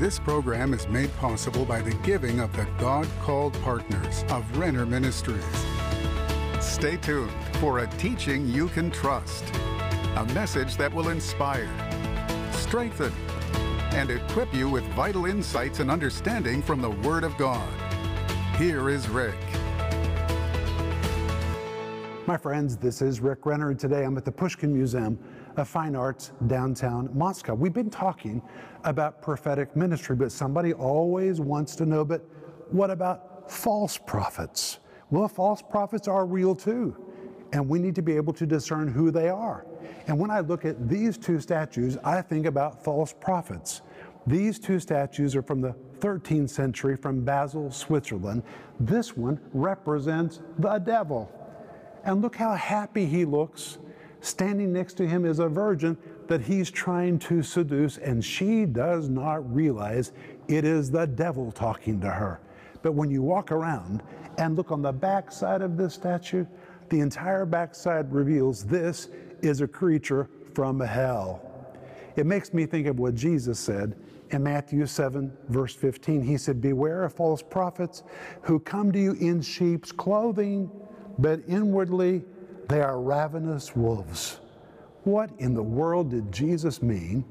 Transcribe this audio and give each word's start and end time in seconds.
This 0.00 0.18
program 0.18 0.72
is 0.72 0.88
made 0.88 1.14
possible 1.18 1.66
by 1.66 1.82
the 1.82 1.92
giving 1.96 2.40
of 2.40 2.56
the 2.56 2.66
God 2.78 3.06
called 3.20 3.52
partners 3.60 4.24
of 4.30 4.56
Renner 4.56 4.86
Ministries. 4.86 5.44
Stay 6.58 6.96
tuned 6.96 7.30
for 7.56 7.80
a 7.80 7.86
teaching 7.98 8.48
you 8.48 8.68
can 8.68 8.90
trust, 8.90 9.44
a 10.16 10.24
message 10.32 10.78
that 10.78 10.90
will 10.90 11.10
inspire, 11.10 11.68
strengthen, 12.52 13.12
and 13.92 14.10
equip 14.10 14.54
you 14.54 14.70
with 14.70 14.84
vital 14.94 15.26
insights 15.26 15.80
and 15.80 15.90
understanding 15.90 16.62
from 16.62 16.80
the 16.80 16.92
Word 17.06 17.22
of 17.22 17.36
God. 17.36 17.68
Here 18.56 18.88
is 18.88 19.06
Rick. 19.10 19.36
My 22.26 22.38
friends, 22.38 22.78
this 22.78 23.02
is 23.02 23.20
Rick 23.20 23.44
Renner, 23.44 23.68
and 23.68 23.78
today 23.78 24.06
I'm 24.06 24.16
at 24.16 24.24
the 24.24 24.32
Pushkin 24.32 24.72
Museum 24.72 25.18
of 25.60 25.68
Fine 25.68 25.94
Arts 25.94 26.32
downtown 26.46 27.10
Moscow. 27.12 27.54
We've 27.54 27.72
been 27.72 27.90
talking 27.90 28.42
about 28.84 29.22
prophetic 29.22 29.76
ministry, 29.76 30.16
but 30.16 30.32
somebody 30.32 30.72
always 30.72 31.40
wants 31.40 31.76
to 31.76 31.86
know, 31.86 32.04
but 32.04 32.24
what 32.70 32.90
about 32.90 33.50
false 33.50 33.98
prophets? 33.98 34.78
Well, 35.10 35.28
false 35.28 35.62
prophets 35.62 36.08
are 36.08 36.24
real 36.24 36.54
too, 36.54 36.96
and 37.52 37.68
we 37.68 37.78
need 37.78 37.94
to 37.96 38.02
be 38.02 38.16
able 38.16 38.32
to 38.34 38.46
discern 38.46 38.88
who 38.88 39.10
they 39.10 39.28
are. 39.28 39.66
And 40.06 40.18
when 40.18 40.30
I 40.30 40.40
look 40.40 40.64
at 40.64 40.88
these 40.88 41.18
two 41.18 41.40
statues, 41.40 41.96
I 42.02 42.22
think 42.22 42.46
about 42.46 42.82
false 42.82 43.12
prophets. 43.12 43.82
These 44.26 44.58
two 44.58 44.80
statues 44.80 45.36
are 45.36 45.42
from 45.42 45.60
the 45.60 45.74
13th 45.98 46.50
century 46.50 46.96
from 46.96 47.24
Basel, 47.24 47.70
Switzerland. 47.70 48.42
This 48.78 49.16
one 49.16 49.40
represents 49.52 50.40
the 50.58 50.78
devil. 50.78 51.30
And 52.04 52.22
look 52.22 52.36
how 52.36 52.54
happy 52.54 53.04
he 53.04 53.24
looks. 53.24 53.78
Standing 54.20 54.72
next 54.72 54.94
to 54.94 55.06
him 55.06 55.24
is 55.24 55.38
a 55.38 55.48
virgin 55.48 55.96
that 56.28 56.42
he's 56.42 56.70
trying 56.70 57.18
to 57.20 57.42
seduce, 57.42 57.98
and 57.98 58.24
she 58.24 58.66
does 58.66 59.08
not 59.08 59.52
realize 59.52 60.12
it 60.48 60.64
is 60.64 60.90
the 60.90 61.06
devil 61.06 61.50
talking 61.50 62.00
to 62.00 62.10
her. 62.10 62.40
But 62.82 62.92
when 62.92 63.10
you 63.10 63.22
walk 63.22 63.50
around 63.50 64.02
and 64.38 64.56
look 64.56 64.70
on 64.70 64.82
the 64.82 64.92
back 64.92 65.32
side 65.32 65.62
of 65.62 65.76
this 65.76 65.94
statue, 65.94 66.46
the 66.88 67.00
entire 67.00 67.46
backside 67.46 68.12
reveals 68.12 68.64
this 68.64 69.08
is 69.42 69.60
a 69.60 69.68
creature 69.68 70.28
from 70.54 70.80
hell. 70.80 71.42
It 72.16 72.26
makes 72.26 72.52
me 72.52 72.66
think 72.66 72.86
of 72.86 72.98
what 72.98 73.14
Jesus 73.14 73.58
said 73.58 73.96
in 74.30 74.42
Matthew 74.42 74.84
7, 74.86 75.32
verse 75.48 75.74
15. 75.74 76.22
He 76.22 76.36
said, 76.36 76.60
Beware 76.60 77.04
of 77.04 77.14
false 77.14 77.42
prophets 77.42 78.02
who 78.42 78.60
come 78.60 78.92
to 78.92 78.98
you 78.98 79.12
in 79.12 79.40
sheep's 79.40 79.92
clothing, 79.92 80.70
but 81.18 81.40
inwardly 81.46 82.24
they 82.70 82.80
are 82.80 83.00
ravenous 83.00 83.74
wolves. 83.74 84.38
What 85.02 85.30
in 85.38 85.54
the 85.54 85.62
world 85.62 86.10
did 86.10 86.30
Jesus 86.30 86.82
mean 86.82 87.24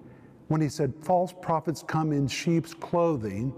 when 0.49 0.59
he 0.59 0.67
said 0.67 0.93
false 1.01 1.33
prophets 1.41 1.81
come 1.81 2.11
in 2.11 2.27
sheep's 2.27 2.73
clothing? 2.73 3.53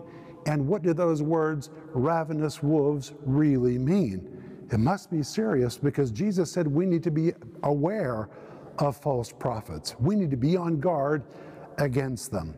And 0.45 0.67
what 0.67 0.83
do 0.83 0.93
those 0.93 1.23
words, 1.23 1.71
ravenous 1.93 2.61
wolves, 2.61 3.13
really 3.25 3.79
mean? 3.79 4.67
It 4.71 4.79
must 4.79 5.09
be 5.09 5.23
serious 5.23 5.77
because 5.77 6.11
Jesus 6.11 6.51
said 6.51 6.67
we 6.67 6.85
need 6.85 7.01
to 7.03 7.11
be 7.11 7.33
aware 7.63 8.29
of 8.77 8.95
false 8.95 9.31
prophets. 9.31 9.95
We 9.99 10.15
need 10.15 10.29
to 10.29 10.37
be 10.37 10.55
on 10.55 10.79
guard 10.79 11.23
against 11.79 12.31
them. 12.31 12.55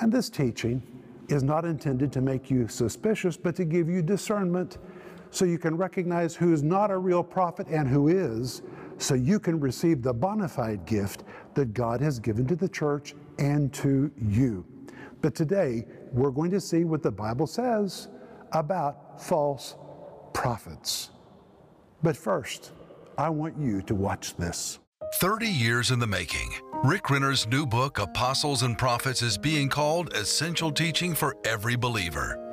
And 0.00 0.12
this 0.12 0.28
teaching 0.28 0.82
is 1.28 1.42
not 1.42 1.64
intended 1.64 2.12
to 2.12 2.20
make 2.20 2.50
you 2.50 2.68
suspicious, 2.68 3.38
but 3.38 3.56
to 3.56 3.64
give 3.64 3.88
you 3.88 4.02
discernment 4.02 4.78
so 5.30 5.44
you 5.44 5.58
can 5.58 5.76
recognize 5.76 6.34
who 6.34 6.52
is 6.52 6.62
not 6.62 6.90
a 6.90 6.96
real 6.98 7.22
prophet 7.22 7.66
and 7.68 7.88
who 7.88 8.08
is, 8.08 8.62
so 8.98 9.14
you 9.14 9.38
can 9.38 9.60
receive 9.60 10.02
the 10.02 10.12
bona 10.12 10.48
fide 10.48 10.84
gift 10.86 11.24
that 11.54 11.74
God 11.74 12.00
has 12.00 12.18
given 12.18 12.46
to 12.46 12.56
the 12.56 12.68
church 12.68 13.14
and 13.38 13.72
to 13.74 14.10
you. 14.16 14.64
But 15.20 15.34
today, 15.34 15.84
we're 16.12 16.30
going 16.30 16.50
to 16.52 16.60
see 16.60 16.84
what 16.84 17.02
the 17.02 17.10
Bible 17.10 17.46
says 17.46 18.08
about 18.52 19.20
false 19.20 19.76
prophets. 20.32 21.10
But 22.02 22.16
first, 22.16 22.72
I 23.18 23.30
want 23.30 23.58
you 23.58 23.82
to 23.82 23.94
watch 23.94 24.36
this. 24.36 24.78
30 25.14 25.46
years 25.46 25.90
in 25.90 25.98
the 25.98 26.06
making. 26.06 26.52
Rick 26.84 27.10
Renner's 27.10 27.46
new 27.46 27.64
book, 27.64 27.98
Apostles 27.98 28.62
and 28.62 28.76
Prophets, 28.76 29.22
is 29.22 29.38
being 29.38 29.68
called 29.68 30.12
Essential 30.14 30.70
Teaching 30.70 31.14
for 31.14 31.34
Every 31.44 31.74
Believer. 31.74 32.45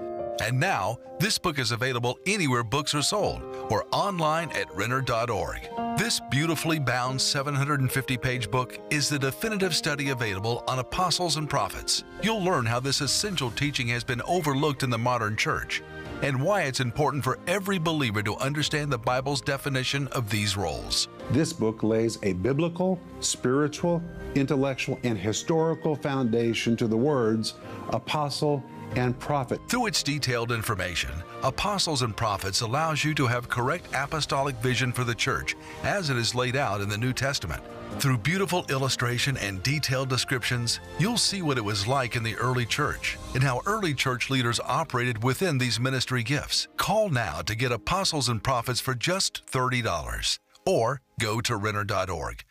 And 0.43 0.59
now, 0.59 0.99
this 1.21 1.37
book 1.37 1.57
is 1.57 1.71
available 1.71 2.19
anywhere 2.25 2.65
books 2.65 2.93
are 2.93 3.01
sold 3.01 3.41
or 3.69 3.85
online 3.93 4.51
at 4.51 4.69
Renner.org. 4.75 5.69
This 5.97 6.19
beautifully 6.29 6.79
bound 6.79 7.21
750 7.21 8.17
page 8.17 8.51
book 8.51 8.77
is 8.89 9.07
the 9.07 9.17
definitive 9.17 9.73
study 9.73 10.09
available 10.09 10.61
on 10.67 10.79
apostles 10.79 11.37
and 11.37 11.49
prophets. 11.49 12.03
You'll 12.21 12.43
learn 12.43 12.65
how 12.65 12.81
this 12.81 12.99
essential 12.99 13.51
teaching 13.51 13.87
has 13.87 14.03
been 14.03 14.21
overlooked 14.23 14.83
in 14.83 14.89
the 14.89 14.97
modern 14.97 15.37
church 15.37 15.81
and 16.23 16.41
why 16.41 16.63
it's 16.63 16.81
important 16.81 17.23
for 17.23 17.39
every 17.47 17.77
believer 17.77 18.21
to 18.23 18.35
understand 18.35 18.91
the 18.91 18.97
Bible's 18.97 19.39
definition 19.39 20.09
of 20.09 20.29
these 20.29 20.57
roles. 20.57 21.07
This 21.31 21.53
book 21.53 21.83
lays 21.83 22.19
a 22.23 22.33
biblical, 22.33 22.99
spiritual, 23.21 24.03
intellectual, 24.35 24.99
and 25.03 25.17
historical 25.17 25.95
foundation 25.95 26.75
to 26.77 26.87
the 26.87 26.97
words 26.97 27.53
apostle 27.91 28.61
and 28.95 29.17
prophet. 29.19 29.59
Through 29.67 29.87
its 29.87 30.03
detailed 30.03 30.51
information, 30.51 31.11
Apostles 31.43 32.01
and 32.01 32.15
Prophets 32.15 32.61
allows 32.61 33.03
you 33.03 33.13
to 33.15 33.27
have 33.27 33.49
correct 33.49 33.87
apostolic 33.93 34.55
vision 34.57 34.91
for 34.91 35.03
the 35.03 35.15
church 35.15 35.55
as 35.83 36.09
it 36.09 36.17
is 36.17 36.35
laid 36.35 36.55
out 36.55 36.81
in 36.81 36.89
the 36.89 36.97
New 36.97 37.13
Testament. 37.13 37.63
Through 37.99 38.17
beautiful 38.17 38.65
illustration 38.69 39.37
and 39.37 39.61
detailed 39.63 40.09
descriptions, 40.09 40.79
you'll 40.99 41.17
see 41.17 41.41
what 41.41 41.57
it 41.57 41.63
was 41.63 41.87
like 41.87 42.15
in 42.15 42.23
the 42.23 42.35
early 42.35 42.65
church 42.65 43.17
and 43.33 43.43
how 43.43 43.61
early 43.65 43.93
church 43.93 44.29
leaders 44.29 44.59
operated 44.59 45.23
within 45.23 45.57
these 45.57 45.79
ministry 45.79 46.23
gifts. 46.23 46.67
Call 46.77 47.09
now 47.09 47.41
to 47.41 47.55
get 47.55 47.71
Apostles 47.71 48.29
and 48.29 48.43
Prophets 48.43 48.79
for 48.79 48.95
just 48.95 49.45
$30 49.47 50.39
or 50.65 51.01
go 51.19 51.39
to 51.41 51.55
Renner.org. 51.55 52.43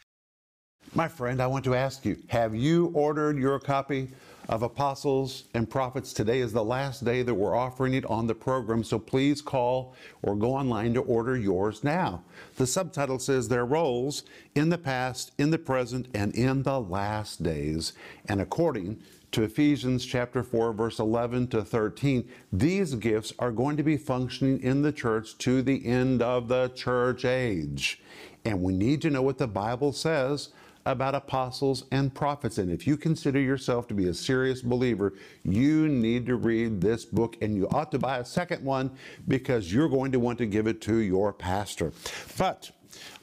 My 0.95 1.09
friend, 1.09 1.41
I 1.41 1.47
want 1.47 1.65
to 1.65 1.75
ask 1.75 2.05
you 2.05 2.19
have 2.29 2.55
you 2.55 2.91
ordered 2.95 3.39
your 3.39 3.59
copy 3.59 4.11
of 4.53 4.63
Apostles 4.63 5.45
and 5.55 5.71
Prophets? 5.71 6.13
Today 6.13 6.41
is 6.41 6.53
the 6.53 6.63
last 6.63 7.07
day 7.07 7.23
that 7.23 7.33
we're 7.33 7.57
offering 7.57 7.95
it 7.95 8.05
on 8.05 8.27
the 8.27 8.35
program, 8.35 8.85
so 8.85 8.99
please 8.99 9.41
call 9.41 9.95
or 10.21 10.37
go 10.37 10.53
online 10.53 10.93
to 10.93 11.01
order 11.01 11.39
yours 11.39 11.83
now. 11.83 12.23
The 12.57 12.67
subtitle 12.67 13.19
says 13.19 13.49
Their 13.49 13.65
Roles 13.65 14.25
in 14.55 14.69
the 14.69 14.77
Past, 14.77 15.33
in 15.39 15.51
the 15.51 15.59
Present, 15.59 16.07
and 16.13 16.35
in 16.35 16.65
the 16.65 16.79
Last 16.79 17.43
Days. 17.43 17.95
And 18.29 18.43
according 18.43 19.01
to 19.31 19.43
Ephesians 19.43 20.05
chapter 20.05 20.43
4 20.43 20.75
verse 20.75 20.99
11 20.99 21.47
to 21.47 21.65
13 21.65 22.29
these 22.53 22.95
gifts 22.97 23.33
are 23.39 23.51
going 23.51 23.79
to 23.79 23.83
be 23.83 23.97
functioning 23.97 24.61
in 24.61 24.83
the 24.83 24.93
church 24.93 25.39
to 25.39 25.63
the 25.63 25.87
end 25.87 26.21
of 26.21 26.49
the 26.49 26.69
church 26.75 27.25
age 27.25 28.03
and 28.45 28.61
we 28.61 28.75
need 28.75 29.01
to 29.01 29.09
know 29.09 29.23
what 29.23 29.39
the 29.39 29.47
bible 29.47 29.91
says 29.91 30.51
about 30.87 31.15
apostles 31.15 31.85
and 31.93 32.15
prophets. 32.15 32.59
And 32.59 32.71
if 32.71 32.87
you 32.87 32.97
consider 32.97 33.41
yourself 33.41 33.87
to 33.89 33.95
be 33.95 34.09
a 34.09 34.15
serious 34.15 34.63
believer, 34.63 35.15
you 35.45 35.89
need 35.89 36.27
to 36.27 36.37
read 36.37 36.81
this 36.81 37.05
book 37.05 37.37
and 37.41 37.57
you 37.57 37.69
ought 37.71 37.93
to 37.93 37.99
buy 37.99 38.19
a 38.19 38.25
second 38.25 38.65
one 38.65 38.91
because 39.29 39.73
you're 39.73 39.89
going 39.89 40.13
to 40.13 40.19
want 40.19 40.39
to 40.39 40.47
give 40.47 40.67
it 40.67 40.81
to 40.83 40.97
your 40.97 41.33
pastor. 41.33 41.93
But 42.37 42.71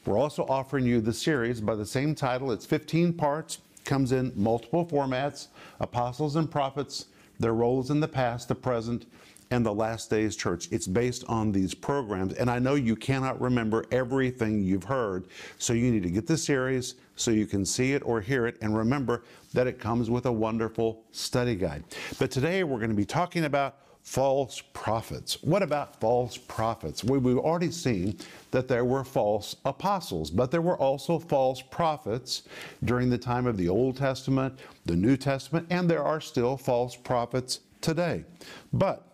we're 0.06 0.18
also 0.18 0.44
offering 0.46 0.86
you 0.86 1.00
the 1.00 1.12
series 1.12 1.60
by 1.60 1.74
the 1.74 1.86
same 1.86 2.14
title. 2.14 2.52
It's 2.52 2.66
15 2.66 3.12
parts, 3.12 3.58
comes 3.84 4.12
in 4.12 4.32
multiple 4.34 4.86
formats 4.86 5.48
Apostles 5.80 6.36
and 6.36 6.50
Prophets, 6.50 7.06
their 7.38 7.54
roles 7.54 7.90
in 7.90 8.00
the 8.00 8.08
past, 8.08 8.48
the 8.48 8.54
present, 8.54 9.06
and 9.50 9.66
the 9.66 9.74
Last 9.74 10.10
Days 10.10 10.36
Church. 10.36 10.68
It's 10.70 10.86
based 10.86 11.24
on 11.28 11.52
these 11.52 11.74
programs. 11.74 12.34
And 12.34 12.50
I 12.50 12.58
know 12.58 12.74
you 12.74 12.94
cannot 12.94 13.40
remember 13.40 13.84
everything 13.90 14.62
you've 14.62 14.84
heard, 14.84 15.26
so 15.58 15.72
you 15.72 15.90
need 15.90 16.04
to 16.04 16.10
get 16.10 16.26
the 16.26 16.36
series 16.36 16.94
so 17.16 17.30
you 17.30 17.46
can 17.46 17.66
see 17.66 17.92
it 17.92 18.02
or 18.04 18.20
hear 18.20 18.46
it. 18.46 18.56
And 18.62 18.76
remember 18.76 19.24
that 19.52 19.66
it 19.66 19.78
comes 19.78 20.08
with 20.08 20.26
a 20.26 20.32
wonderful 20.32 21.02
study 21.10 21.56
guide. 21.56 21.84
But 22.18 22.30
today 22.30 22.62
we're 22.64 22.78
going 22.78 22.90
to 22.90 22.96
be 22.96 23.04
talking 23.04 23.44
about 23.44 23.76
false 24.02 24.62
prophets. 24.72 25.42
What 25.42 25.62
about 25.62 26.00
false 26.00 26.36
prophets? 26.36 27.04
We, 27.04 27.16
have 27.16 27.38
already 27.38 27.70
seen 27.70 28.16
that 28.50 28.66
there 28.66 28.84
were 28.84 29.04
false 29.04 29.56
apostles, 29.64 30.30
but 30.30 30.50
there 30.50 30.62
were 30.62 30.78
also 30.78 31.18
false 31.18 31.60
prophets 31.60 32.44
during 32.84 33.10
the 33.10 33.18
time 33.18 33.46
of 33.46 33.56
the 33.56 33.68
Old 33.68 33.96
Testament, 33.96 34.58
the 34.86 34.96
New 34.96 35.16
Testament, 35.16 35.66
and 35.70 35.88
there 35.88 36.02
are 36.02 36.20
still 36.20 36.56
false 36.56 36.96
prophets 36.96 37.60
today. 37.80 38.24
But 38.72 39.09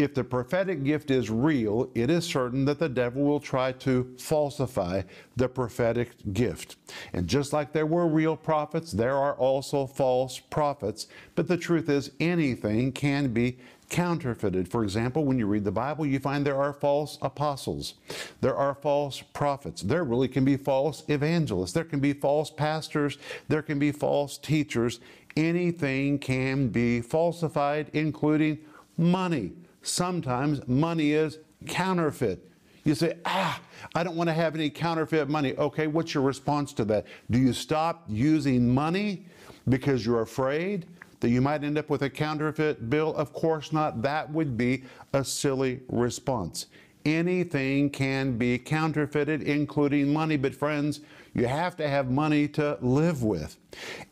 if 0.00 0.14
the 0.14 0.24
prophetic 0.24 0.82
gift 0.82 1.10
is 1.10 1.28
real, 1.28 1.90
it 1.94 2.08
is 2.08 2.24
certain 2.24 2.64
that 2.64 2.78
the 2.78 2.88
devil 2.88 3.22
will 3.22 3.40
try 3.40 3.70
to 3.72 4.14
falsify 4.18 5.02
the 5.36 5.48
prophetic 5.48 6.12
gift. 6.32 6.76
And 7.12 7.26
just 7.26 7.52
like 7.52 7.72
there 7.72 7.86
were 7.86 8.08
real 8.08 8.36
prophets, 8.36 8.92
there 8.92 9.16
are 9.16 9.34
also 9.34 9.86
false 9.86 10.38
prophets. 10.38 11.06
But 11.34 11.48
the 11.48 11.56
truth 11.56 11.88
is, 11.90 12.12
anything 12.18 12.92
can 12.92 13.32
be 13.34 13.58
counterfeited. 13.90 14.70
For 14.70 14.84
example, 14.84 15.24
when 15.24 15.38
you 15.38 15.46
read 15.46 15.64
the 15.64 15.72
Bible, 15.72 16.06
you 16.06 16.18
find 16.18 16.46
there 16.46 16.62
are 16.62 16.72
false 16.72 17.18
apostles, 17.20 17.94
there 18.40 18.56
are 18.56 18.74
false 18.74 19.20
prophets, 19.20 19.82
there 19.82 20.04
really 20.04 20.28
can 20.28 20.44
be 20.44 20.56
false 20.56 21.02
evangelists, 21.08 21.72
there 21.72 21.84
can 21.84 22.00
be 22.00 22.12
false 22.12 22.50
pastors, 22.50 23.18
there 23.48 23.62
can 23.62 23.78
be 23.78 23.92
false 23.92 24.38
teachers. 24.38 25.00
anything 25.36 26.18
can 26.18 26.68
be 26.68 27.00
falsified, 27.00 27.90
including 27.92 28.58
money. 28.96 29.52
Sometimes 29.82 30.66
money 30.68 31.12
is 31.12 31.38
counterfeit. 31.66 32.46
You 32.84 32.94
say, 32.94 33.18
ah, 33.24 33.60
I 33.94 34.02
don't 34.02 34.16
want 34.16 34.28
to 34.28 34.34
have 34.34 34.54
any 34.54 34.70
counterfeit 34.70 35.28
money. 35.28 35.54
Okay, 35.56 35.86
what's 35.86 36.14
your 36.14 36.22
response 36.22 36.72
to 36.74 36.84
that? 36.86 37.06
Do 37.30 37.38
you 37.38 37.52
stop 37.52 38.04
using 38.08 38.72
money 38.72 39.26
because 39.68 40.04
you're 40.04 40.22
afraid 40.22 40.86
that 41.20 41.28
you 41.28 41.42
might 41.42 41.62
end 41.62 41.76
up 41.76 41.90
with 41.90 42.02
a 42.02 42.10
counterfeit 42.10 42.88
bill? 42.88 43.14
Of 43.14 43.32
course 43.32 43.72
not. 43.72 44.02
That 44.02 44.30
would 44.32 44.56
be 44.56 44.84
a 45.12 45.24
silly 45.24 45.80
response. 45.88 46.66
Anything 47.04 47.90
can 47.90 48.36
be 48.36 48.58
counterfeited, 48.58 49.42
including 49.42 50.12
money. 50.12 50.36
But, 50.36 50.54
friends, 50.54 51.00
you 51.34 51.46
have 51.46 51.76
to 51.76 51.88
have 51.88 52.10
money 52.10 52.48
to 52.48 52.78
live 52.80 53.22
with. 53.22 53.56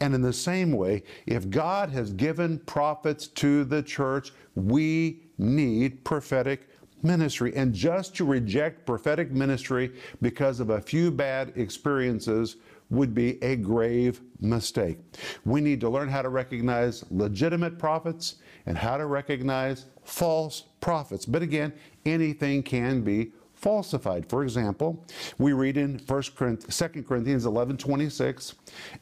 And 0.01 0.15
in 0.15 0.23
the 0.23 0.33
same 0.33 0.73
way, 0.73 1.03
if 1.27 1.51
God 1.51 1.91
has 1.91 2.13
given 2.13 2.59
prophets 2.61 3.27
to 3.29 3.65
the 3.65 3.83
church, 3.83 4.33
we 4.55 5.23
need 5.37 6.05
prophetic 6.05 6.69
ministry. 7.03 7.55
And 7.55 7.75
just 7.75 8.17
to 8.17 8.25
reject 8.25 8.87
prophetic 8.87 9.31
ministry 9.31 9.93
because 10.23 10.61
of 10.61 10.71
a 10.71 10.81
few 10.81 11.11
bad 11.11 11.53
experiences 11.57 12.57
would 12.91 13.15
be 13.15 13.43
a 13.43 13.57
grave 13.57 14.21
mistake. 14.41 14.99
We 15.45 15.61
need 15.61 15.81
to 15.83 15.89
learn 15.89 16.09
how 16.09 16.23
to 16.23 16.31
recognize 16.31 17.05
legitimate 17.11 17.79
prophets 17.79 18.37
and 18.67 18.79
how 18.79 18.97
to 18.97 19.07
recognize 19.07 19.87
false 20.05 20.65
prophets. 20.81 21.27
But 21.27 21.43
again, 21.43 21.73
anything 22.07 22.63
can 22.63 23.03
be 23.03 23.33
falsified. 23.59 24.29
For 24.29 24.43
example, 24.45 25.05
we 25.39 25.53
read 25.53 25.77
in 25.77 25.99
1 25.99 26.23
Corinthians, 26.37 26.79
2 26.79 27.03
Corinthians 27.03 27.45
11 27.45 27.77
26 27.77 28.55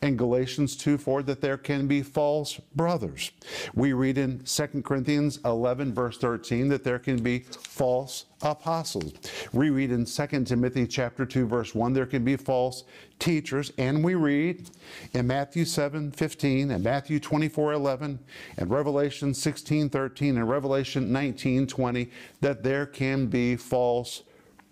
and 0.03 0.19
Galatians 0.19 0.77
2 0.77 0.99
4 0.99 1.23
that 1.25 1.41
there 1.41 1.59
can 1.59 1.87
be 1.87 2.03
false 2.03 2.59
brothers. 2.75 3.33
We 3.75 3.93
read 3.93 4.19
in 4.19 4.41
2 4.41 4.83
Corinthians 4.83 5.39
11 5.45 5.95
verse 5.95 6.17
13 6.19 6.69
that 6.69 6.85
there 6.85 6.99
can 6.99 7.23
be 7.23 7.41
false 7.41 8.27
apostles. 8.43 9.13
We 9.53 9.71
read 9.71 9.91
in 9.91 10.05
2 10.05 10.45
Timothy 10.45 10.87
chapter 10.87 11.27
2 11.27 11.47
verse 11.47 11.75
1 11.75 11.93
there 11.93 12.07
can 12.07 12.25
be 12.25 12.37
false 12.37 12.85
teachers 13.19 13.73
and 13.79 14.05
we 14.05 14.15
read 14.15 14.71
in 15.13 15.27
Matthew 15.27 15.65
7 15.65 16.13
15 16.13 16.71
and 16.71 16.85
Matthew 16.85 17.19
24 17.19 17.73
11 17.73 18.19
and 18.59 18.71
Revelation 18.71 19.33
16 19.35 19.89
13 19.89 20.37
and 20.37 20.49
Revelation 20.49 21.13
19 21.13 21.67
20 21.67 22.11
that 22.41 22.63
there 22.63 22.87
can 22.87 23.27
be 23.27 23.57
false 23.57 24.23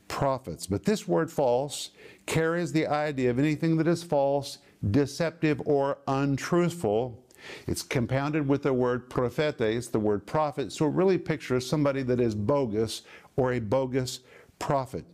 prophets. 0.09 0.67
But 0.67 0.85
this 0.85 1.09
word 1.09 1.31
false 1.31 1.91
carries 2.27 2.73
the 2.73 2.87
idea 2.87 3.31
of 3.31 3.39
anything 3.39 3.77
that 3.79 3.89
is 3.89 4.03
false, 4.03 4.59
deceptive, 4.91 5.61
or 5.65 5.99
untruthful. 6.07 7.25
It's 7.67 7.83
compounded 7.83 8.49
with 8.49 8.63
the 8.63 8.73
word 8.73 9.11
prophetes, 9.11 9.89
the 9.89 9.99
word 9.99 10.27
prophet, 10.27 10.73
so 10.73 10.87
it 10.87 10.93
really 10.93 11.19
pictures 11.19 11.69
somebody 11.69 12.03
that 12.05 12.21
is 12.21 12.35
bogus 12.35 13.03
or 13.37 13.53
a 13.53 13.59
bogus 13.61 14.21
prophet. 14.59 15.05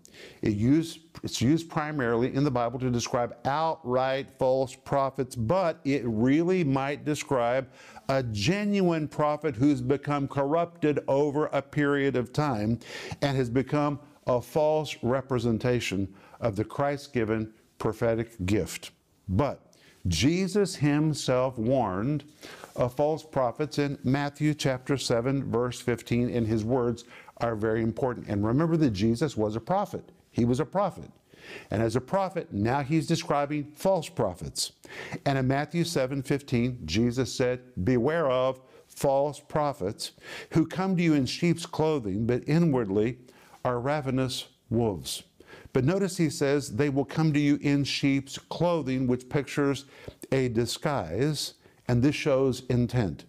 It 0.43 0.55
used, 0.55 1.01
it's 1.23 1.41
used 1.41 1.69
primarily 1.69 2.35
in 2.35 2.45
the 2.45 2.51
Bible 2.51 2.79
to 2.81 2.91
describe 2.91 3.37
outright 3.45 4.29
false 4.39 4.75
prophets, 4.75 5.35
but 5.35 5.81
it 5.85 6.03
really 6.05 6.65
might 6.65 7.05
describe 7.05 7.69
a 8.09 8.23
genuine 8.25 9.09
prophet 9.09 9.55
who's 9.55 9.81
become 9.81 10.29
corrupted 10.29 11.01
over 11.09 11.47
a 11.47 11.63
period 11.63 12.17
of 12.17 12.33
time 12.33 12.79
and 13.23 13.37
has 13.37 13.49
become 13.49 14.01
a 14.27 14.41
false 14.41 14.97
representation 15.03 16.13
of 16.41 16.57
the 16.57 16.65
Christ 16.65 17.13
given 17.13 17.53
prophetic 17.79 18.45
gift. 18.47 18.91
But 19.29 19.71
Jesus 20.07 20.77
himself 20.77 21.59
warned 21.59 22.25
of 22.77 22.95
false 22.95 23.23
prophets 23.23 23.79
in 23.79 23.99
Matthew 24.05 24.55
chapter 24.55 24.97
7, 24.97 25.51
verse 25.51 25.81
15, 25.81 26.31
and 26.31 26.47
his 26.47 26.65
words 26.65 27.05
are 27.39 27.55
very 27.55 27.83
important. 27.83 28.29
And 28.29 28.47
remember 28.47 28.77
that 28.79 28.91
Jesus 28.91 29.37
was 29.37 29.57
a 29.57 29.61
prophet, 29.61 30.11
he 30.31 30.45
was 30.45 30.61
a 30.61 30.65
prophet. 30.65 31.11
And 31.71 31.83
as 31.83 31.97
a 31.97 32.01
prophet, 32.01 32.53
now 32.53 32.83
he's 32.83 33.07
describing 33.07 33.73
false 33.75 34.09
prophets. 34.09 34.73
And 35.25 35.39
in 35.39 35.49
Matthew 35.49 35.85
7 35.85 36.23
15, 36.23 36.81
Jesus 36.85 37.33
said, 37.33 37.61
Beware 37.83 38.31
of 38.31 38.61
false 38.89 39.41
prophets 39.41 40.13
who 40.51 40.67
come 40.67 40.97
to 40.97 41.03
you 41.03 41.15
in 41.15 41.27
sheep's 41.27 41.67
clothing, 41.67 42.27
but 42.27 42.47
inwardly 42.47 43.19
are 43.65 43.81
ravenous 43.81 44.47
wolves. 44.69 45.23
But 45.73 45.85
notice 45.85 46.17
he 46.17 46.31
says, 46.31 46.77
they 46.77 46.89
will 46.89 47.05
come 47.05 47.33
to 47.33 47.41
you 47.41 47.59
in 47.63 47.85
sheep's 47.85 48.39
clothing, 48.39 49.07
which 49.07 49.29
pictures 49.29 49.85
a 50.33 50.49
disguise, 50.49 51.55
and 51.89 52.03
this 52.03 52.15
shows 52.15 52.65
intent. 52.69 53.25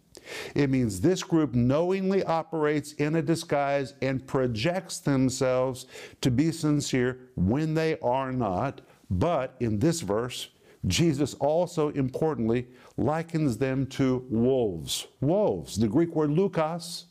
It 0.55 0.69
means 0.69 1.01
this 1.01 1.23
group 1.23 1.53
knowingly 1.53 2.23
operates 2.23 2.93
in 2.93 3.15
a 3.15 3.21
disguise 3.21 3.93
and 4.01 4.25
projects 4.25 4.99
themselves 4.99 5.87
to 6.21 6.31
be 6.31 6.51
sincere 6.51 7.19
when 7.35 7.73
they 7.73 7.97
are 7.99 8.31
not. 8.31 8.81
But 9.09 9.55
in 9.59 9.79
this 9.79 10.01
verse, 10.01 10.49
Jesus 10.87 11.33
also 11.35 11.89
importantly 11.89 12.67
likens 12.97 13.57
them 13.57 13.85
to 13.87 14.25
wolves. 14.29 15.07
Wolves, 15.21 15.77
the 15.77 15.87
Greek 15.87 16.15
word 16.15 16.29
leukos, 16.29 17.05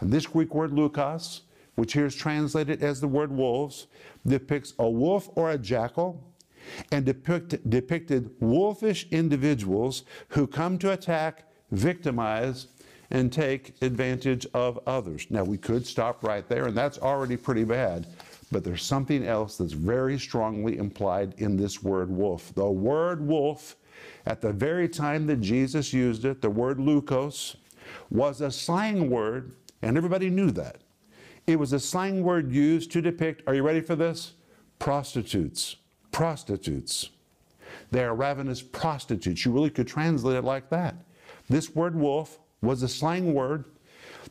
and 0.00 0.12
this 0.12 0.26
Greek 0.26 0.54
word 0.54 0.70
leukos 0.70 1.42
which 1.74 1.92
here 1.94 2.06
is 2.06 2.14
translated 2.14 2.82
as 2.82 3.00
the 3.00 3.08
word 3.08 3.32
wolves, 3.32 3.86
depicts 4.26 4.74
a 4.78 4.88
wolf 4.88 5.28
or 5.34 5.50
a 5.50 5.58
jackal 5.58 6.22
and 6.90 7.04
depict, 7.04 7.68
depicted 7.68 8.30
wolfish 8.40 9.06
individuals 9.10 10.04
who 10.28 10.46
come 10.46 10.78
to 10.78 10.92
attack, 10.92 11.44
victimize, 11.70 12.68
and 13.10 13.32
take 13.32 13.74
advantage 13.82 14.46
of 14.54 14.78
others. 14.86 15.26
Now, 15.28 15.44
we 15.44 15.58
could 15.58 15.86
stop 15.86 16.24
right 16.24 16.48
there, 16.48 16.66
and 16.66 16.76
that's 16.76 16.98
already 16.98 17.36
pretty 17.36 17.64
bad. 17.64 18.06
But 18.50 18.64
there's 18.64 18.84
something 18.84 19.26
else 19.26 19.56
that's 19.56 19.72
very 19.72 20.18
strongly 20.18 20.78
implied 20.78 21.34
in 21.38 21.56
this 21.56 21.82
word 21.82 22.10
wolf. 22.10 22.54
The 22.54 22.70
word 22.70 23.26
wolf, 23.26 23.76
at 24.26 24.40
the 24.40 24.52
very 24.52 24.88
time 24.88 25.26
that 25.26 25.40
Jesus 25.40 25.92
used 25.92 26.24
it, 26.24 26.40
the 26.40 26.50
word 26.50 26.78
leukos, 26.78 27.56
was 28.10 28.40
a 28.40 28.50
slang 28.50 29.10
word, 29.10 29.56
and 29.82 29.96
everybody 29.96 30.30
knew 30.30 30.50
that. 30.52 30.82
It 31.46 31.58
was 31.58 31.72
a 31.72 31.80
slang 31.80 32.22
word 32.22 32.52
used 32.52 32.92
to 32.92 33.02
depict, 33.02 33.42
are 33.46 33.54
you 33.54 33.62
ready 33.62 33.80
for 33.80 33.96
this? 33.96 34.34
Prostitutes. 34.78 35.76
Prostitutes. 36.10 37.10
They 37.90 38.04
are 38.04 38.14
ravenous 38.14 38.62
prostitutes. 38.62 39.44
You 39.44 39.52
really 39.52 39.70
could 39.70 39.88
translate 39.88 40.36
it 40.36 40.44
like 40.44 40.70
that. 40.70 40.94
This 41.48 41.74
word 41.74 41.96
wolf 41.96 42.38
was 42.60 42.82
a 42.82 42.88
slang 42.88 43.34
word 43.34 43.64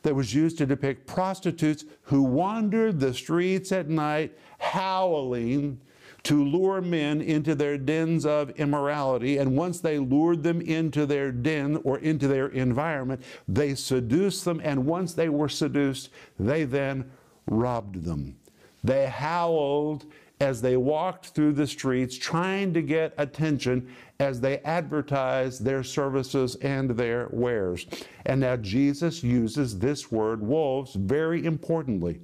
that 0.02 0.14
was 0.14 0.34
used 0.34 0.58
to 0.58 0.66
depict 0.66 1.06
prostitutes 1.06 1.84
who 2.02 2.22
wandered 2.22 2.98
the 2.98 3.12
streets 3.12 3.72
at 3.72 3.88
night 3.88 4.36
howling 4.58 5.80
to 6.24 6.44
lure 6.44 6.80
men 6.80 7.20
into 7.20 7.54
their 7.54 7.76
dens 7.76 8.24
of 8.24 8.50
immorality. 8.50 9.38
And 9.38 9.56
once 9.56 9.80
they 9.80 9.98
lured 9.98 10.42
them 10.42 10.60
into 10.60 11.04
their 11.06 11.32
den 11.32 11.80
or 11.84 11.98
into 11.98 12.28
their 12.28 12.48
environment, 12.48 13.22
they 13.48 13.74
seduced 13.74 14.44
them. 14.44 14.60
And 14.62 14.86
once 14.86 15.14
they 15.14 15.28
were 15.28 15.48
seduced, 15.48 16.10
they 16.38 16.64
then 16.64 17.10
robbed 17.46 18.04
them. 18.04 18.36
They 18.84 19.06
howled 19.06 20.06
as 20.40 20.60
they 20.60 20.76
walked 20.76 21.28
through 21.28 21.52
the 21.52 21.66
streets 21.66 22.18
trying 22.18 22.74
to 22.74 22.82
get 22.82 23.14
attention 23.16 23.88
as 24.18 24.40
they 24.40 24.58
advertised 24.58 25.64
their 25.64 25.84
services 25.84 26.56
and 26.56 26.90
their 26.90 27.28
wares. 27.30 27.86
And 28.26 28.40
now 28.40 28.56
Jesus 28.56 29.22
uses 29.22 29.78
this 29.78 30.10
word, 30.10 30.42
wolves, 30.42 30.94
very 30.94 31.44
importantly 31.44 32.20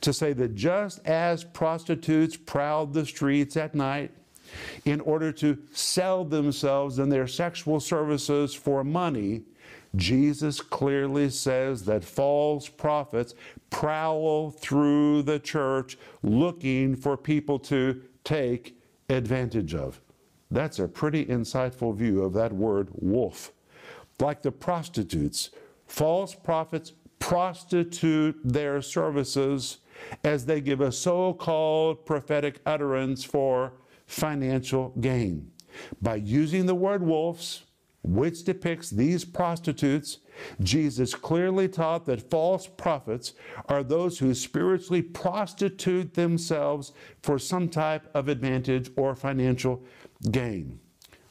to 0.00 0.12
say 0.12 0.32
that 0.32 0.54
just 0.54 1.04
as 1.06 1.44
prostitutes 1.44 2.36
prowled 2.36 2.94
the 2.94 3.06
streets 3.06 3.56
at 3.56 3.74
night 3.74 4.10
in 4.84 5.00
order 5.00 5.32
to 5.32 5.58
sell 5.72 6.24
themselves 6.24 6.98
and 6.98 7.10
their 7.10 7.26
sexual 7.26 7.80
services 7.80 8.54
for 8.54 8.84
money, 8.84 9.42
Jesus 9.94 10.60
clearly 10.60 11.30
says 11.30 11.84
that 11.84 12.04
false 12.04 12.68
prophets 12.68 13.34
prowl 13.70 14.50
through 14.50 15.22
the 15.22 15.38
church 15.38 15.96
looking 16.22 16.94
for 16.96 17.16
people 17.16 17.58
to 17.60 18.02
take 18.24 18.78
advantage 19.08 19.74
of. 19.74 20.00
That's 20.50 20.78
a 20.78 20.88
pretty 20.88 21.24
insightful 21.26 21.94
view 21.94 22.22
of 22.22 22.32
that 22.34 22.52
word 22.52 22.88
wolf. 22.92 23.52
Like 24.20 24.42
the 24.42 24.52
prostitutes, 24.52 25.50
false 25.86 26.34
prophets 26.34 26.92
prostitute 27.18 28.38
their 28.44 28.80
services 28.82 29.78
as 30.24 30.46
they 30.46 30.60
give 30.60 30.80
a 30.80 30.92
so 30.92 31.32
called 31.32 32.04
prophetic 32.06 32.60
utterance 32.66 33.24
for 33.24 33.72
financial 34.06 34.90
gain. 35.00 35.50
By 36.00 36.16
using 36.16 36.66
the 36.66 36.74
word 36.74 37.02
wolves, 37.02 37.64
which 38.02 38.44
depicts 38.44 38.90
these 38.90 39.24
prostitutes, 39.24 40.18
Jesus 40.60 41.14
clearly 41.14 41.68
taught 41.68 42.06
that 42.06 42.30
false 42.30 42.66
prophets 42.66 43.32
are 43.68 43.82
those 43.82 44.18
who 44.18 44.32
spiritually 44.34 45.02
prostitute 45.02 46.14
themselves 46.14 46.92
for 47.22 47.38
some 47.38 47.68
type 47.68 48.08
of 48.14 48.28
advantage 48.28 48.90
or 48.96 49.16
financial 49.16 49.82
gain. 50.30 50.78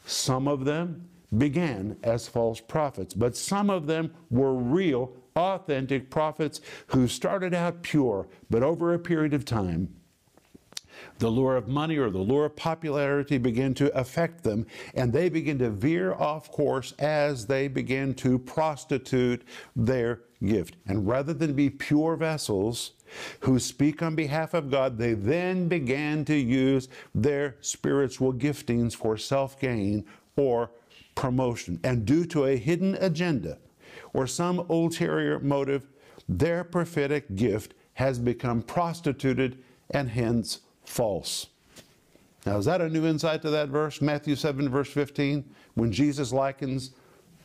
Some 0.06 0.48
of 0.48 0.66
them 0.66 1.08
began 1.38 1.98
as 2.04 2.28
false 2.28 2.60
prophets, 2.60 3.14
but 3.14 3.36
some 3.36 3.70
of 3.70 3.88
them 3.88 4.14
were 4.30 4.54
real, 4.54 5.14
authentic 5.36 6.10
prophets 6.10 6.62
who 6.88 7.08
started 7.08 7.54
out 7.54 7.82
pure, 7.82 8.28
but 8.50 8.64
over 8.64 8.94
a 8.94 9.00
period 9.00 9.34
of 9.34 9.46
time, 9.46 9.94
the 11.20 11.30
lure 11.30 11.56
of 11.56 11.68
money 11.68 11.98
or 11.98 12.10
the 12.10 12.20
lure 12.20 12.46
of 12.46 12.56
popularity 12.56 13.38
began 13.38 13.74
to 13.76 13.96
affect 13.98 14.44
them, 14.44 14.66
and 14.94 15.12
they 15.12 15.30
began 15.30 15.58
to 15.60 15.70
veer 15.70 16.14
off 16.14 16.52
course 16.52 16.94
as 17.00 17.48
they 17.48 17.68
began 17.68 18.14
to 18.16 18.40
prostitute 18.40 19.44
their 19.76 20.22
gift. 20.44 20.76
And 20.88 21.08
rather 21.08 21.34
than 21.34 21.54
be 21.54 21.70
pure 21.70 22.16
vessels 22.16 22.92
who 23.42 23.60
speak 23.60 24.02
on 24.02 24.16
behalf 24.16 24.54
of 24.54 24.72
God, 24.72 24.98
they 24.98 25.14
then 25.14 25.68
began 25.68 26.26
to 26.26 26.36
use 26.36 26.90
their 27.14 27.56
spiritual 27.62 28.34
giftings 28.34 28.96
for 28.96 29.18
self 29.18 29.60
gain 29.60 30.06
or 30.36 30.72
promotion. 31.16 31.80
And 31.84 32.06
due 32.06 32.26
to 32.26 32.46
a 32.46 32.58
hidden 32.58 32.96
agenda 33.00 33.58
or 34.14 34.28
some 34.28 34.60
ulterior 34.70 35.40
motive, 35.40 35.88
their 36.28 36.64
prophetic 36.64 37.36
gift 37.36 37.74
has 37.94 38.20
become 38.20 38.62
prostituted 38.62 39.64
and 39.92 40.10
hence 40.10 40.60
false. 40.86 41.48
Now, 42.46 42.58
is 42.58 42.66
that 42.66 42.82
a 42.82 42.90
new 42.90 43.08
insight 43.08 43.42
to 43.42 43.50
that 43.52 43.70
verse? 43.70 44.02
Matthew 44.02 44.36
7, 44.36 44.70
verse 44.70 44.92
15, 44.92 45.44
when 45.74 45.92
Jesus 45.92 46.32
likens 46.32 46.92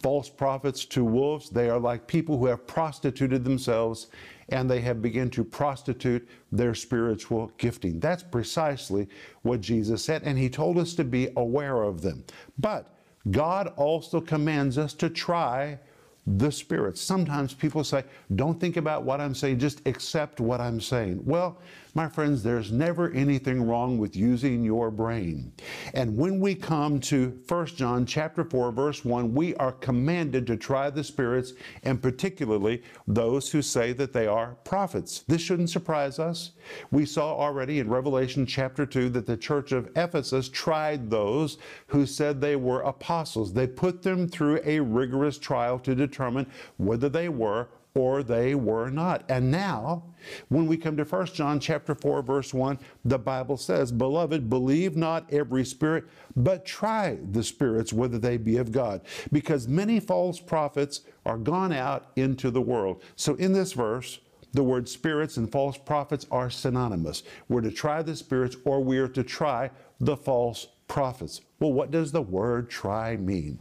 false 0.03 0.29
prophets 0.29 0.85
to 0.87 1.05
wolves, 1.05 1.51
they 1.51 1.71
are 1.71 1.79
like 1.79 2.07
people 2.07 2.39
who 2.39 2.47
have 2.47 2.67
prostituted 2.67 3.45
themselves 3.45 4.09
and 4.49 4.69
they 4.69 4.81
have 4.81 5.01
begun 5.01 5.31
to 5.31 5.45
prostitute 5.45 6.29
their 6.51 6.75
spiritual 6.75 7.53
gifting. 7.57 8.01
That's 8.01 8.23
precisely 8.23 9.09
what 9.43 9.61
Jesus 9.61 10.05
said, 10.05 10.23
and 10.25 10.37
he 10.37 10.51
told 10.51 10.77
us 10.77 10.95
to 10.95 11.05
be 11.05 11.29
aware 11.37 11.83
of 11.83 12.03
them. 12.03 12.25
But 12.59 12.97
God 13.31 13.73
also 13.77 14.21
commands 14.21 14.79
us 14.79 14.95
to 14.95 15.11
try 15.11 15.79
the 16.27 16.51
spirits. 16.51 17.01
Sometimes 17.01 17.55
people 17.55 17.83
say, 17.83 18.05
don't 18.37 18.59
think 18.61 18.77
about 18.77 19.03
what 19.03 19.21
I'm 19.21 19.35
saying, 19.35 19.59
just 19.59 19.87
accept 19.87 20.41
what 20.41 20.61
I'm 20.61 20.81
saying. 20.81 21.21
Well, 21.25 21.59
my 21.95 22.09
friends, 22.09 22.43
there's 22.43 22.71
never 22.71 23.11
anything 23.11 23.63
wrong 23.63 23.99
with 23.99 24.15
using 24.17 24.63
your 24.63 24.91
brain. 24.91 25.53
And 25.95 26.17
when 26.17 26.41
we 26.41 26.55
come 26.55 27.01
to 27.01 27.39
1 27.49 27.67
John 27.67 28.07
chapter 28.07 28.45
4 28.45 28.73
verse 28.73 29.05
1, 29.05 29.35
we 29.35 29.55
are 29.57 29.73
commanded 29.73 30.47
to 30.47 30.57
try 30.57 30.91
the 30.91 31.05
spirits 31.05 31.53
and 31.83 32.03
particularly 32.03 32.83
those 33.07 33.51
who 33.51 33.63
say 33.63 33.93
that 33.95 34.13
they 34.13 34.27
are 34.27 34.57
prophets. 34.65 35.25
This 35.27 35.43
shouldn't 35.43 35.71
surprise 35.71 36.19
us. 36.19 36.53
We 36.91 37.07
saw 37.07 37.35
already 37.35 37.79
in 37.79 37.89
Revelation 37.89 38.47
chapter 38.47 38.87
2 38.87 39.11
that 39.11 39.27
the 39.27 39.37
church 39.37 39.73
of 39.73 39.91
Ephesus 39.97 40.49
tried 40.49 41.11
those 41.11 41.59
who 41.89 42.07
said 42.07 42.41
they 42.41 42.57
were 42.57 42.83
apostles. 42.83 43.53
They 43.53 43.67
put 43.67 44.03
them 44.03 44.29
through 44.29 44.61
a 44.65 44.81
rigorous 44.81 45.39
trial 45.39 45.79
to 45.81 45.95
determine 45.95 46.47
whether 46.77 47.09
they 47.09 47.29
were 47.29 47.69
or 47.95 48.23
they 48.23 48.55
were 48.55 48.91
not. 48.91 49.25
And 49.29 49.51
now, 49.51 50.05
when 50.49 50.67
we 50.67 50.77
come 50.77 50.97
to 50.97 51.05
1 51.05 51.27
John 51.27 51.59
chapter 51.61 51.95
4 51.95 52.23
verse 52.23 52.55
1, 52.55 52.79
the 53.05 53.19
Bible 53.19 53.57
says, 53.57 53.91
"Beloved, 53.91 54.49
believe 54.49 54.97
not 54.97 55.33
every 55.33 55.65
spirit, 55.65 56.05
but 56.37 56.65
try 56.65 57.19
the 57.33 57.43
spirits 57.43 57.93
whether 57.93 58.19
they 58.19 58.37
be 58.37 58.57
of 58.57 58.73
God, 58.73 59.01
because 59.33 59.67
many 59.67 59.99
false 59.99 60.41
prophets 60.41 61.03
are 61.27 61.39
gone 61.39 61.73
out 61.73 62.07
into 62.17 62.51
the 62.51 62.63
world." 62.63 63.03
So 63.17 63.35
in 63.35 63.53
this 63.53 63.73
verse, 63.73 64.21
the 64.53 64.65
word 64.65 64.89
spirits 64.89 65.37
and 65.37 65.51
false 65.51 65.79
prophets 65.79 66.27
are 66.31 66.51
synonymous. 66.51 67.23
We're 67.49 67.61
to 67.61 67.71
try 67.71 68.03
the 68.03 68.17
spirits 68.17 68.57
or 68.65 68.83
we 68.83 68.99
are 68.99 69.09
to 69.09 69.23
try 69.23 69.71
the 70.01 70.17
false 70.17 70.67
prophets. 70.89 71.41
Well, 71.61 71.73
what 71.73 71.93
does 71.93 72.11
the 72.11 72.23
word 72.23 72.69
try 72.69 73.17
mean? 73.17 73.61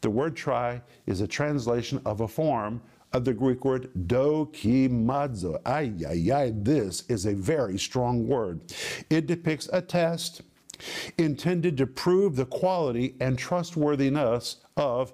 The 0.00 0.08
word 0.08 0.34
try 0.34 0.80
is 1.06 1.20
a 1.20 1.26
translation 1.26 2.00
of 2.06 2.22
a 2.22 2.28
form 2.28 2.80
of 3.12 3.24
the 3.24 3.34
Greek 3.34 3.64
word 3.64 3.90
dokimazo. 4.06 5.60
Ay, 5.66 5.92
ay, 6.08 6.30
ay, 6.32 6.52
this 6.54 7.04
is 7.08 7.26
a 7.26 7.34
very 7.34 7.78
strong 7.78 8.26
word. 8.26 8.60
It 9.10 9.26
depicts 9.26 9.68
a 9.72 9.82
test 9.82 10.42
intended 11.18 11.76
to 11.76 11.86
prove 11.86 12.36
the 12.36 12.46
quality 12.46 13.14
and 13.20 13.38
trustworthiness 13.38 14.56
of 14.76 15.12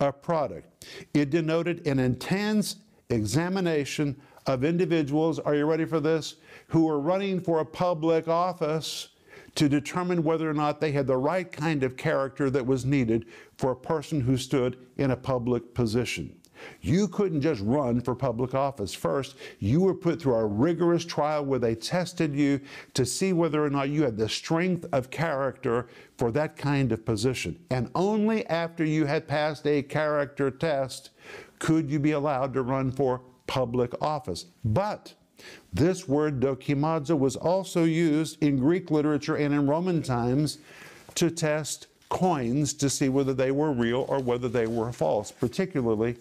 a 0.00 0.12
product. 0.12 0.86
It 1.14 1.30
denoted 1.30 1.86
an 1.86 1.98
intense 1.98 2.76
examination 3.10 4.20
of 4.46 4.64
individuals, 4.64 5.38
are 5.38 5.54
you 5.54 5.66
ready 5.66 5.84
for 5.84 6.00
this, 6.00 6.36
who 6.68 6.88
are 6.88 7.00
running 7.00 7.40
for 7.40 7.60
a 7.60 7.64
public 7.64 8.28
office 8.28 9.08
to 9.56 9.68
determine 9.68 10.22
whether 10.22 10.48
or 10.48 10.54
not 10.54 10.80
they 10.80 10.92
had 10.92 11.06
the 11.06 11.16
right 11.16 11.50
kind 11.50 11.82
of 11.82 11.96
character 11.96 12.48
that 12.48 12.64
was 12.64 12.84
needed 12.84 13.26
for 13.56 13.72
a 13.72 13.76
person 13.76 14.20
who 14.20 14.36
stood 14.36 14.78
in 14.96 15.10
a 15.10 15.16
public 15.16 15.74
position. 15.74 16.34
You 16.80 17.08
couldn't 17.08 17.40
just 17.40 17.60
run 17.62 18.00
for 18.00 18.14
public 18.14 18.54
office. 18.54 18.94
First, 18.94 19.36
you 19.58 19.80
were 19.80 19.94
put 19.94 20.20
through 20.20 20.34
a 20.34 20.46
rigorous 20.46 21.04
trial 21.04 21.44
where 21.44 21.58
they 21.58 21.74
tested 21.74 22.34
you 22.34 22.60
to 22.94 23.04
see 23.04 23.32
whether 23.32 23.64
or 23.64 23.70
not 23.70 23.88
you 23.88 24.02
had 24.02 24.16
the 24.16 24.28
strength 24.28 24.86
of 24.92 25.10
character 25.10 25.88
for 26.16 26.30
that 26.32 26.56
kind 26.56 26.92
of 26.92 27.04
position. 27.04 27.58
And 27.70 27.90
only 27.94 28.46
after 28.46 28.84
you 28.84 29.06
had 29.06 29.28
passed 29.28 29.66
a 29.66 29.82
character 29.82 30.50
test 30.50 31.10
could 31.58 31.90
you 31.90 31.98
be 31.98 32.12
allowed 32.12 32.54
to 32.54 32.62
run 32.62 32.90
for 32.92 33.22
public 33.46 33.92
office. 34.00 34.46
But 34.64 35.14
this 35.72 36.08
word 36.08 36.40
dokimazo 36.40 37.18
was 37.18 37.36
also 37.36 37.84
used 37.84 38.42
in 38.42 38.58
Greek 38.58 38.90
literature 38.90 39.36
and 39.36 39.54
in 39.54 39.66
Roman 39.66 40.02
times 40.02 40.58
to 41.14 41.30
test 41.30 41.87
coins 42.08 42.72
to 42.74 42.88
see 42.88 43.08
whether 43.08 43.34
they 43.34 43.50
were 43.50 43.72
real 43.72 44.06
or 44.08 44.20
whether 44.20 44.48
they 44.48 44.66
were 44.66 44.92
false, 44.92 45.30
particularly 45.30 46.16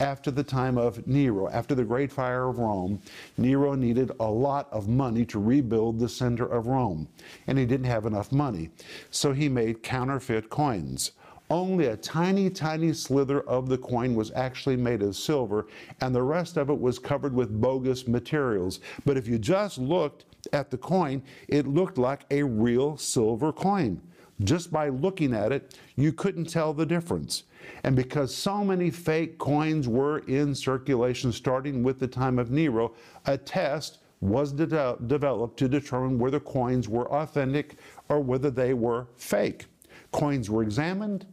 after 0.00 0.30
the 0.30 0.42
time 0.42 0.78
of 0.78 1.06
Nero, 1.06 1.48
after 1.48 1.74
the 1.74 1.84
Great 1.84 2.12
Fire 2.12 2.48
of 2.48 2.58
Rome, 2.58 3.00
Nero 3.36 3.74
needed 3.74 4.12
a 4.20 4.30
lot 4.30 4.68
of 4.70 4.88
money 4.88 5.24
to 5.26 5.40
rebuild 5.40 5.98
the 5.98 6.08
center 6.08 6.46
of 6.46 6.66
Rome, 6.66 7.08
and 7.46 7.58
he 7.58 7.66
didn't 7.66 7.86
have 7.86 8.06
enough 8.06 8.30
money. 8.30 8.70
So 9.10 9.32
he 9.32 9.48
made 9.48 9.82
counterfeit 9.82 10.50
coins. 10.50 11.12
Only 11.50 11.86
a 11.86 11.96
tiny, 11.96 12.50
tiny 12.50 12.92
slither 12.92 13.40
of 13.40 13.68
the 13.68 13.78
coin 13.78 14.14
was 14.14 14.30
actually 14.32 14.76
made 14.76 15.02
of 15.02 15.16
silver, 15.16 15.66
and 16.00 16.14
the 16.14 16.22
rest 16.22 16.58
of 16.58 16.68
it 16.68 16.78
was 16.78 16.98
covered 16.98 17.34
with 17.34 17.60
bogus 17.60 18.06
materials. 18.06 18.80
But 19.06 19.16
if 19.16 19.26
you 19.26 19.38
just 19.38 19.78
looked 19.78 20.26
at 20.52 20.70
the 20.70 20.78
coin, 20.78 21.22
it 21.48 21.66
looked 21.66 21.96
like 21.96 22.26
a 22.30 22.42
real 22.42 22.98
silver 22.98 23.52
coin. 23.52 24.00
Just 24.44 24.72
by 24.72 24.88
looking 24.88 25.34
at 25.34 25.52
it, 25.52 25.78
you 25.96 26.12
couldn't 26.12 26.46
tell 26.46 26.72
the 26.72 26.86
difference. 26.86 27.44
And 27.82 27.96
because 27.96 28.34
so 28.34 28.64
many 28.64 28.90
fake 28.90 29.38
coins 29.38 29.88
were 29.88 30.20
in 30.20 30.54
circulation 30.54 31.32
starting 31.32 31.82
with 31.82 31.98
the 31.98 32.06
time 32.06 32.38
of 32.38 32.50
Nero, 32.50 32.94
a 33.26 33.36
test 33.36 33.98
was 34.20 34.52
de 34.52 34.96
developed 35.06 35.58
to 35.58 35.68
determine 35.68 36.18
whether 36.18 36.40
coins 36.40 36.88
were 36.88 37.10
authentic 37.12 37.76
or 38.08 38.20
whether 38.20 38.50
they 38.50 38.74
were 38.74 39.08
fake. 39.16 39.66
Coins 40.12 40.50
were 40.50 40.62
examined. 40.62 41.26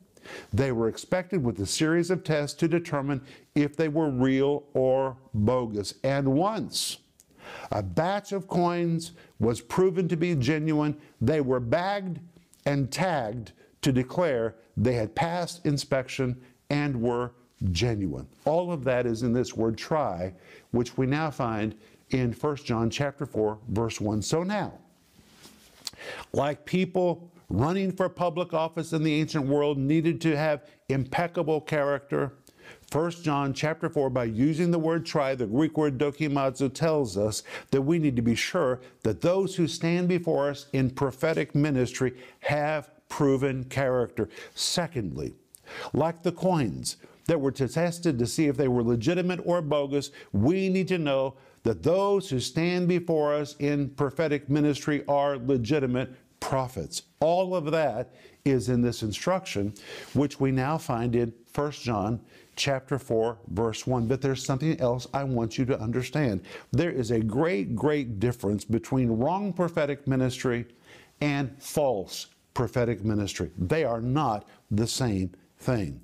They 0.53 0.71
were 0.71 0.88
expected 0.88 1.43
with 1.43 1.59
a 1.59 1.65
series 1.65 2.09
of 2.09 2.24
tests 2.24 2.57
to 2.57 2.67
determine 2.67 3.21
if 3.53 3.75
they 3.75 3.88
were 3.88 4.09
real 4.09 4.63
or 4.74 5.17
bogus. 5.33 5.93
And 6.03 6.33
once 6.33 6.97
a 7.71 7.83
batch 7.83 8.31
of 8.31 8.47
coins 8.47 9.12
was 9.39 9.62
proven 9.62 10.07
to 10.07 10.15
be 10.15 10.33
genuine, 10.35 10.97
they 11.21 11.41
were 11.41 11.59
bagged 11.59 12.19
and 12.65 12.91
tagged 12.91 13.51
to 13.81 13.91
declare 13.91 14.55
they 14.75 14.93
had 14.93 15.15
passed 15.15 15.65
inspection 15.65 16.41
and 16.69 17.01
were 17.01 17.31
genuine. 17.72 18.27
All 18.45 18.72
of 18.72 18.84
that 18.84 19.05
is 19.05 19.24
in 19.24 19.34
this 19.34 19.55
word 19.55 19.77
try, 19.77 20.34
which 20.72 20.98
we 20.98 21.05
now 21.05 21.31
find 21.31 21.75
in 22.10 22.34
1 22.34 22.55
John 22.57 22.89
chapter 22.89 23.25
4 23.25 23.60
verse 23.69 24.01
1. 24.01 24.22
So 24.22 24.43
now, 24.43 24.74
like 26.34 26.65
people 26.65 27.31
running 27.50 27.91
for 27.91 28.10
public 28.10 28.53
office 28.53 28.93
in 28.93 29.03
the 29.03 29.13
ancient 29.13 29.45
world 29.45 29.77
needed 29.77 30.19
to 30.22 30.36
have 30.36 30.67
impeccable 30.89 31.62
character, 31.62 32.34
1 32.91 33.11
John 33.23 33.53
chapter 33.53 33.89
4, 33.89 34.09
by 34.09 34.25
using 34.25 34.71
the 34.71 34.79
word 34.79 35.05
try, 35.05 35.35
the 35.35 35.47
Greek 35.47 35.77
word 35.77 35.97
dokimazo 35.97 36.73
tells 36.73 37.17
us 37.17 37.43
that 37.71 37.81
we 37.81 37.99
need 37.99 38.15
to 38.15 38.21
be 38.21 38.35
sure 38.35 38.79
that 39.03 39.21
those 39.21 39.55
who 39.55 39.67
stand 39.67 40.07
before 40.07 40.49
us 40.49 40.67
in 40.71 40.89
prophetic 40.89 41.55
ministry 41.55 42.13
have 42.41 42.91
proven 43.09 43.63
character. 43.65 44.29
Secondly, 44.53 45.33
like 45.93 46.23
the 46.23 46.31
coins 46.31 46.97
that 47.25 47.41
were 47.41 47.51
tested 47.51 48.19
to 48.19 48.27
see 48.27 48.45
if 48.47 48.55
they 48.55 48.67
were 48.67 48.83
legitimate 48.83 49.41
or 49.45 49.61
bogus, 49.61 50.11
we 50.31 50.69
need 50.69 50.87
to 50.87 50.97
know 50.97 51.35
that 51.63 51.81
those 51.81 52.29
who 52.29 52.39
stand 52.39 52.87
before 52.87 53.33
us 53.33 53.55
in 53.57 53.89
prophetic 53.89 54.49
ministry 54.49 55.03
are 55.07 55.37
legitimate 55.37 56.13
prophets. 56.39 57.01
All 57.19 57.55
of 57.55 57.71
that 57.71 58.13
is 58.45 58.69
in 58.69 58.83
this 58.83 59.01
instruction, 59.01 59.73
which 60.13 60.39
we 60.39 60.51
now 60.51 60.77
find 60.77 61.15
in 61.15 61.33
1 61.55 61.71
John 61.71 62.19
chapter 62.55 62.97
4 62.97 63.38
verse 63.50 63.85
1 63.85 64.07
but 64.07 64.21
there's 64.21 64.43
something 64.43 64.79
else 64.79 65.07
I 65.13 65.24
want 65.24 65.57
you 65.57 65.65
to 65.65 65.79
understand 65.79 66.41
there 66.71 66.91
is 66.91 67.12
a 67.12 67.19
great 67.19 67.75
great 67.75 68.19
difference 68.19 68.63
between 68.63 69.09
wrong 69.09 69.53
prophetic 69.53 70.07
ministry 70.07 70.65
and 71.21 71.51
false 71.62 72.27
prophetic 72.53 73.03
ministry 73.03 73.51
they 73.57 73.83
are 73.83 74.01
not 74.01 74.47
the 74.71 74.88
same 74.88 75.31
thing. 75.59 76.01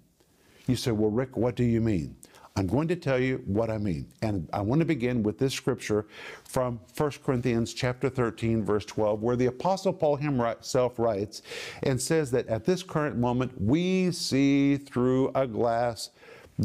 You 0.67 0.75
say, 0.75 0.91
Well, 0.91 1.09
Rick, 1.11 1.37
what 1.37 1.55
do 1.55 1.63
you 1.63 1.81
mean? 1.81 2.15
I'm 2.57 2.67
going 2.67 2.89
to 2.89 2.97
tell 2.97 3.17
you 3.17 3.41
what 3.45 3.69
I 3.69 3.77
mean. 3.77 4.07
And 4.21 4.49
I 4.51 4.59
want 4.59 4.79
to 4.79 4.85
begin 4.85 5.23
with 5.23 5.39
this 5.39 5.53
scripture 5.53 6.05
from 6.43 6.81
1 6.97 7.11
Corinthians 7.23 7.73
chapter 7.73 8.09
13 8.09 8.65
verse 8.65 8.83
12 8.85 9.21
where 9.21 9.37
the 9.37 9.45
apostle 9.45 9.93
Paul 9.93 10.17
himself 10.17 10.99
writes 10.99 11.43
and 11.83 11.99
says 11.99 12.29
that 12.31 12.47
at 12.47 12.65
this 12.65 12.83
current 12.83 13.17
moment 13.17 13.53
we 13.59 14.11
see 14.11 14.75
through 14.75 15.31
a 15.33 15.47
glass 15.47 16.09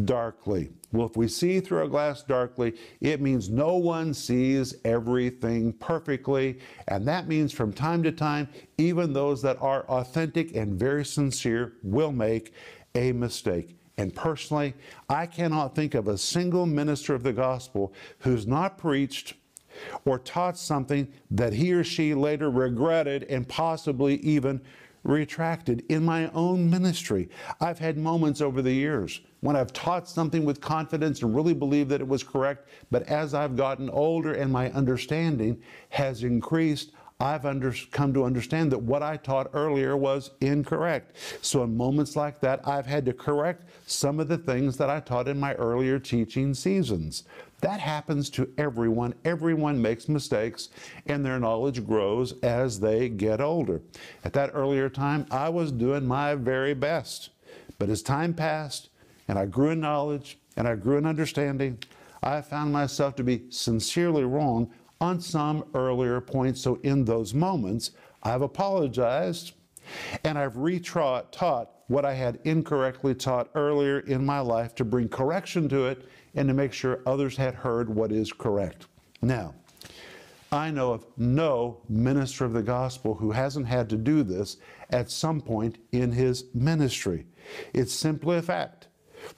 darkly. 0.04 0.70
Well, 0.92 1.06
if 1.06 1.16
we 1.16 1.28
see 1.28 1.60
through 1.60 1.82
a 1.82 1.88
glass 1.88 2.22
darkly, 2.22 2.74
it 3.00 3.20
means 3.20 3.50
no 3.50 3.76
one 3.76 4.14
sees 4.14 4.74
everything 4.84 5.72
perfectly. 5.74 6.58
And 6.88 7.06
that 7.08 7.28
means 7.28 7.52
from 7.52 7.72
time 7.72 8.02
to 8.04 8.12
time, 8.12 8.48
even 8.78 9.12
those 9.12 9.42
that 9.42 9.60
are 9.60 9.84
authentic 9.88 10.54
and 10.54 10.78
very 10.78 11.04
sincere 11.04 11.74
will 11.82 12.12
make 12.12 12.52
a 12.94 13.12
mistake. 13.12 13.76
And 13.98 14.14
personally, 14.14 14.74
I 15.08 15.26
cannot 15.26 15.74
think 15.74 15.94
of 15.94 16.08
a 16.08 16.18
single 16.18 16.66
minister 16.66 17.14
of 17.14 17.22
the 17.22 17.32
gospel 17.32 17.94
who's 18.18 18.46
not 18.46 18.78
preached 18.78 19.34
or 20.04 20.18
taught 20.18 20.58
something 20.58 21.08
that 21.30 21.52
he 21.52 21.72
or 21.72 21.84
she 21.84 22.14
later 22.14 22.50
regretted 22.50 23.24
and 23.24 23.48
possibly 23.48 24.16
even 24.16 24.60
retracted 25.02 25.84
in 25.88 26.04
my 26.04 26.28
own 26.30 26.68
ministry. 26.68 27.28
I've 27.60 27.78
had 27.78 27.96
moments 27.96 28.40
over 28.40 28.60
the 28.60 28.72
years 28.72 29.20
when 29.46 29.54
I've 29.54 29.72
taught 29.72 30.08
something 30.08 30.44
with 30.44 30.60
confidence 30.60 31.22
and 31.22 31.32
really 31.32 31.54
believed 31.54 31.88
that 31.90 32.00
it 32.00 32.08
was 32.08 32.24
correct, 32.24 32.68
but 32.90 33.04
as 33.04 33.32
I've 33.32 33.56
gotten 33.56 33.88
older 33.90 34.32
and 34.32 34.52
my 34.52 34.72
understanding 34.72 35.62
has 35.90 36.24
increased, 36.24 36.90
I've 37.20 37.46
under, 37.46 37.72
come 37.92 38.12
to 38.14 38.24
understand 38.24 38.72
that 38.72 38.80
what 38.80 39.04
I 39.04 39.16
taught 39.16 39.50
earlier 39.54 39.96
was 39.96 40.32
incorrect. 40.40 41.16
So, 41.42 41.62
in 41.62 41.76
moments 41.76 42.16
like 42.16 42.40
that, 42.40 42.66
I've 42.66 42.86
had 42.86 43.06
to 43.06 43.12
correct 43.12 43.70
some 43.86 44.18
of 44.18 44.26
the 44.26 44.36
things 44.36 44.76
that 44.78 44.90
I 44.90 44.98
taught 44.98 45.28
in 45.28 45.38
my 45.38 45.54
earlier 45.54 46.00
teaching 46.00 46.52
seasons. 46.52 47.22
That 47.60 47.78
happens 47.78 48.28
to 48.30 48.52
everyone. 48.58 49.14
Everyone 49.24 49.80
makes 49.80 50.08
mistakes, 50.08 50.70
and 51.06 51.24
their 51.24 51.38
knowledge 51.38 51.86
grows 51.86 52.34
as 52.42 52.80
they 52.80 53.08
get 53.08 53.40
older. 53.40 53.80
At 54.24 54.32
that 54.32 54.50
earlier 54.54 54.90
time, 54.90 55.24
I 55.30 55.50
was 55.50 55.70
doing 55.70 56.04
my 56.04 56.34
very 56.34 56.74
best. 56.74 57.30
But 57.78 57.90
as 57.90 58.02
time 58.02 58.34
passed, 58.34 58.90
and 59.28 59.38
I 59.38 59.46
grew 59.46 59.70
in 59.70 59.80
knowledge, 59.80 60.38
and 60.56 60.66
I 60.66 60.74
grew 60.74 60.96
in 60.96 61.06
understanding, 61.06 61.78
I 62.22 62.40
found 62.40 62.72
myself 62.72 63.14
to 63.16 63.24
be 63.24 63.44
sincerely 63.50 64.24
wrong 64.24 64.70
on 65.00 65.20
some 65.20 65.64
earlier 65.74 66.20
points. 66.20 66.60
So 66.60 66.78
in 66.82 67.04
those 67.04 67.34
moments, 67.34 67.90
I've 68.22 68.42
apologized 68.42 69.52
and 70.24 70.38
I've 70.38 70.54
retaught 70.54 71.68
what 71.88 72.04
I 72.04 72.14
had 72.14 72.40
incorrectly 72.44 73.14
taught 73.14 73.50
earlier 73.54 74.00
in 74.00 74.26
my 74.26 74.40
life 74.40 74.74
to 74.76 74.84
bring 74.84 75.08
correction 75.08 75.68
to 75.68 75.86
it 75.86 76.08
and 76.34 76.48
to 76.48 76.54
make 76.54 76.72
sure 76.72 77.02
others 77.06 77.36
had 77.36 77.54
heard 77.54 77.88
what 77.88 78.10
is 78.10 78.32
correct. 78.32 78.86
Now, 79.22 79.54
I 80.50 80.70
know 80.70 80.92
of 80.92 81.06
no 81.16 81.78
minister 81.88 82.44
of 82.44 82.52
the 82.52 82.62
gospel 82.62 83.14
who 83.14 83.30
hasn't 83.32 83.66
had 83.66 83.88
to 83.90 83.96
do 83.96 84.22
this 84.22 84.56
at 84.90 85.10
some 85.10 85.40
point 85.40 85.78
in 85.92 86.12
his 86.12 86.44
ministry. 86.54 87.26
It's 87.72 87.92
simply 87.92 88.36
a 88.36 88.42
fact 88.42 88.85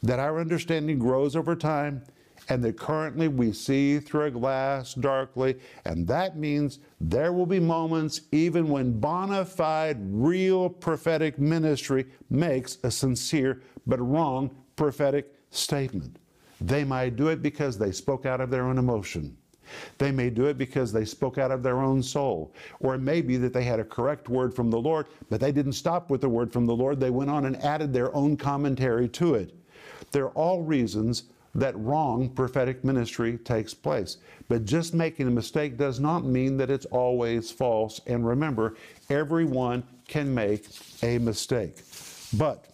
that 0.03 0.19
our 0.19 0.41
understanding 0.41 0.99
grows 0.99 1.37
over 1.37 1.55
time 1.57 2.03
and 2.49 2.65
that 2.65 2.79
currently 2.79 3.29
we 3.29 3.53
see 3.53 3.99
through 3.99 4.25
a 4.25 4.31
glass 4.31 4.95
darkly. 4.95 5.59
And 5.85 6.07
that 6.09 6.37
means 6.37 6.79
there 7.01 7.33
will 7.33 7.47
be 7.47 7.61
moments, 7.61 8.23
even 8.33 8.69
when 8.69 8.99
bona 8.99 9.45
fide, 9.45 9.99
real 10.01 10.71
prophetic 10.71 11.39
ministry 11.39 12.07
makes 12.31 12.79
a 12.85 12.91
sincere 12.91 13.63
but 13.87 14.01
wrong 14.01 14.51
prophetic 14.77 15.35
statement. 15.51 16.17
They 16.61 16.85
might 16.85 17.17
do 17.17 17.29
it 17.29 17.43
because 17.43 17.79
they 17.79 17.93
spoke 17.93 18.27
out 18.27 18.41
of 18.41 18.51
their 18.51 18.65
own 18.65 18.79
emotion. 18.79 19.37
They 19.99 20.11
may 20.11 20.31
do 20.31 20.47
it 20.47 20.57
because 20.57 20.93
they 20.93 21.05
spoke 21.05 21.37
out 21.37 21.51
of 21.51 21.63
their 21.63 21.81
own 21.81 22.03
soul. 22.03 22.55
Or 22.81 22.95
it 22.95 23.01
may 23.01 23.21
be 23.21 23.37
that 23.37 23.53
they 23.53 23.65
had 23.65 23.81
a 23.81 23.85
correct 23.85 24.29
word 24.31 24.55
from 24.55 24.71
the 24.71 24.81
Lord, 24.81 25.07
but 25.29 25.41
they 25.41 25.53
didn't 25.53 25.73
stop 25.73 26.11
with 26.11 26.23
the 26.23 26.29
word 26.29 26.53
from 26.53 26.65
the 26.65 26.75
Lord. 26.75 26.99
They 26.99 27.11
went 27.11 27.31
on 27.31 27.45
and 27.45 27.63
added 27.63 27.93
their 27.93 28.15
own 28.17 28.37
commentary 28.37 29.09
to 29.11 29.35
it. 29.35 29.55
They're 30.13 30.31
all 30.31 30.63
reasons 30.63 31.25
that 31.55 31.79
wrong 31.79 32.29
prophetic 32.29 32.85
ministry 32.85 33.39
takes 33.39 33.75
place. 33.75 34.19
But 34.49 34.65
just 34.65 34.95
making 34.95 35.29
a 35.29 35.31
mistake 35.31 35.77
does 35.77 35.99
not 35.99 36.25
mean 36.25 36.57
that 36.59 36.71
it's 36.71 36.87
always 36.87 37.51
false. 37.51 38.01
And 38.07 38.27
remember, 38.27 38.77
everyone 39.11 39.83
can 40.07 40.35
make 40.35 40.67
a 41.03 41.19
mistake. 41.19 41.83
But 42.37 42.67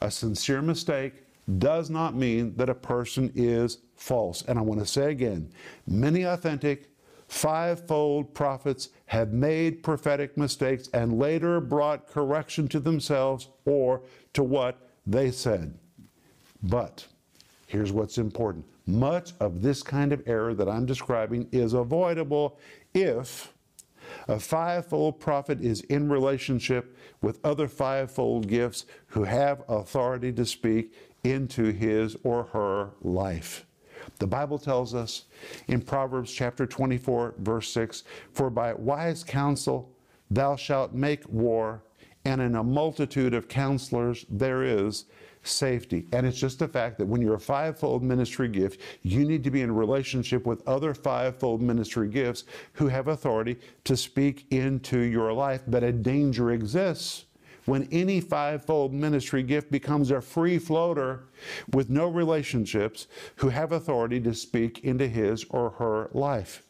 a 0.00 0.10
sincere 0.10 0.62
mistake 0.62 1.24
does 1.58 1.88
not 1.88 2.14
mean 2.14 2.54
that 2.56 2.68
a 2.68 2.74
person 2.74 3.32
is 3.34 3.78
false. 3.96 4.42
And 4.42 4.58
I 4.58 4.62
want 4.62 4.80
to 4.80 4.86
say 4.86 5.10
again 5.10 5.50
many 5.86 6.24
authentic, 6.24 6.90
fivefold 7.28 8.34
prophets 8.34 8.90
have 9.06 9.32
made 9.32 9.82
prophetic 9.82 10.36
mistakes 10.36 10.88
and 10.92 11.18
later 11.18 11.60
brought 11.60 12.08
correction 12.08 12.68
to 12.68 12.80
themselves 12.80 13.48
or 13.64 14.02
to 14.34 14.42
what 14.42 14.90
they 15.06 15.30
said. 15.30 15.78
But 16.62 17.06
Here's 17.68 17.92
what's 17.92 18.16
important. 18.16 18.64
Much 18.86 19.34
of 19.40 19.60
this 19.60 19.82
kind 19.82 20.10
of 20.10 20.22
error 20.26 20.54
that 20.54 20.70
I'm 20.70 20.86
describing 20.86 21.46
is 21.52 21.74
avoidable 21.74 22.58
if 22.94 23.52
a 24.26 24.40
fivefold 24.40 25.20
prophet 25.20 25.60
is 25.60 25.82
in 25.82 26.08
relationship 26.08 26.96
with 27.20 27.40
other 27.44 27.68
fivefold 27.68 28.48
gifts 28.48 28.86
who 29.08 29.24
have 29.24 29.62
authority 29.68 30.32
to 30.32 30.46
speak 30.46 30.94
into 31.24 31.72
his 31.72 32.16
or 32.24 32.44
her 32.44 32.92
life. 33.02 33.66
The 34.18 34.26
Bible 34.26 34.58
tells 34.58 34.94
us 34.94 35.26
in 35.66 35.82
Proverbs 35.82 36.32
chapter 36.32 36.64
24, 36.64 37.34
verse 37.36 37.70
6 37.70 38.04
For 38.32 38.48
by 38.48 38.72
wise 38.72 39.24
counsel 39.24 39.92
thou 40.30 40.56
shalt 40.56 40.94
make 40.94 41.28
war, 41.28 41.82
and 42.24 42.40
in 42.40 42.54
a 42.54 42.64
multitude 42.64 43.34
of 43.34 43.46
counselors 43.46 44.24
there 44.30 44.62
is 44.62 45.04
safety. 45.48 46.06
And 46.12 46.26
it's 46.26 46.38
just 46.38 46.58
the 46.58 46.68
fact 46.68 46.98
that 46.98 47.06
when 47.06 47.20
you're 47.20 47.34
a 47.34 47.40
fivefold 47.40 48.02
ministry 48.02 48.48
gift, 48.48 48.80
you 49.02 49.24
need 49.24 49.44
to 49.44 49.50
be 49.50 49.62
in 49.62 49.74
relationship 49.74 50.46
with 50.46 50.66
other 50.66 50.94
fivefold 50.94 51.62
ministry 51.62 52.08
gifts 52.08 52.44
who 52.74 52.88
have 52.88 53.08
authority 53.08 53.58
to 53.84 53.96
speak 53.96 54.46
into 54.50 55.00
your 55.00 55.32
life. 55.32 55.62
But 55.66 55.82
a 55.82 55.92
danger 55.92 56.52
exists 56.52 57.24
when 57.64 57.86
any 57.92 58.20
fivefold 58.20 58.94
ministry 58.94 59.42
gift 59.42 59.70
becomes 59.70 60.10
a 60.10 60.20
free 60.20 60.58
floater 60.58 61.24
with 61.72 61.90
no 61.90 62.08
relationships 62.08 63.06
who 63.36 63.50
have 63.50 63.72
authority 63.72 64.18
to 64.20 64.32
speak 64.32 64.84
into 64.84 65.06
his 65.06 65.44
or 65.50 65.70
her 65.70 66.08
life. 66.12 66.62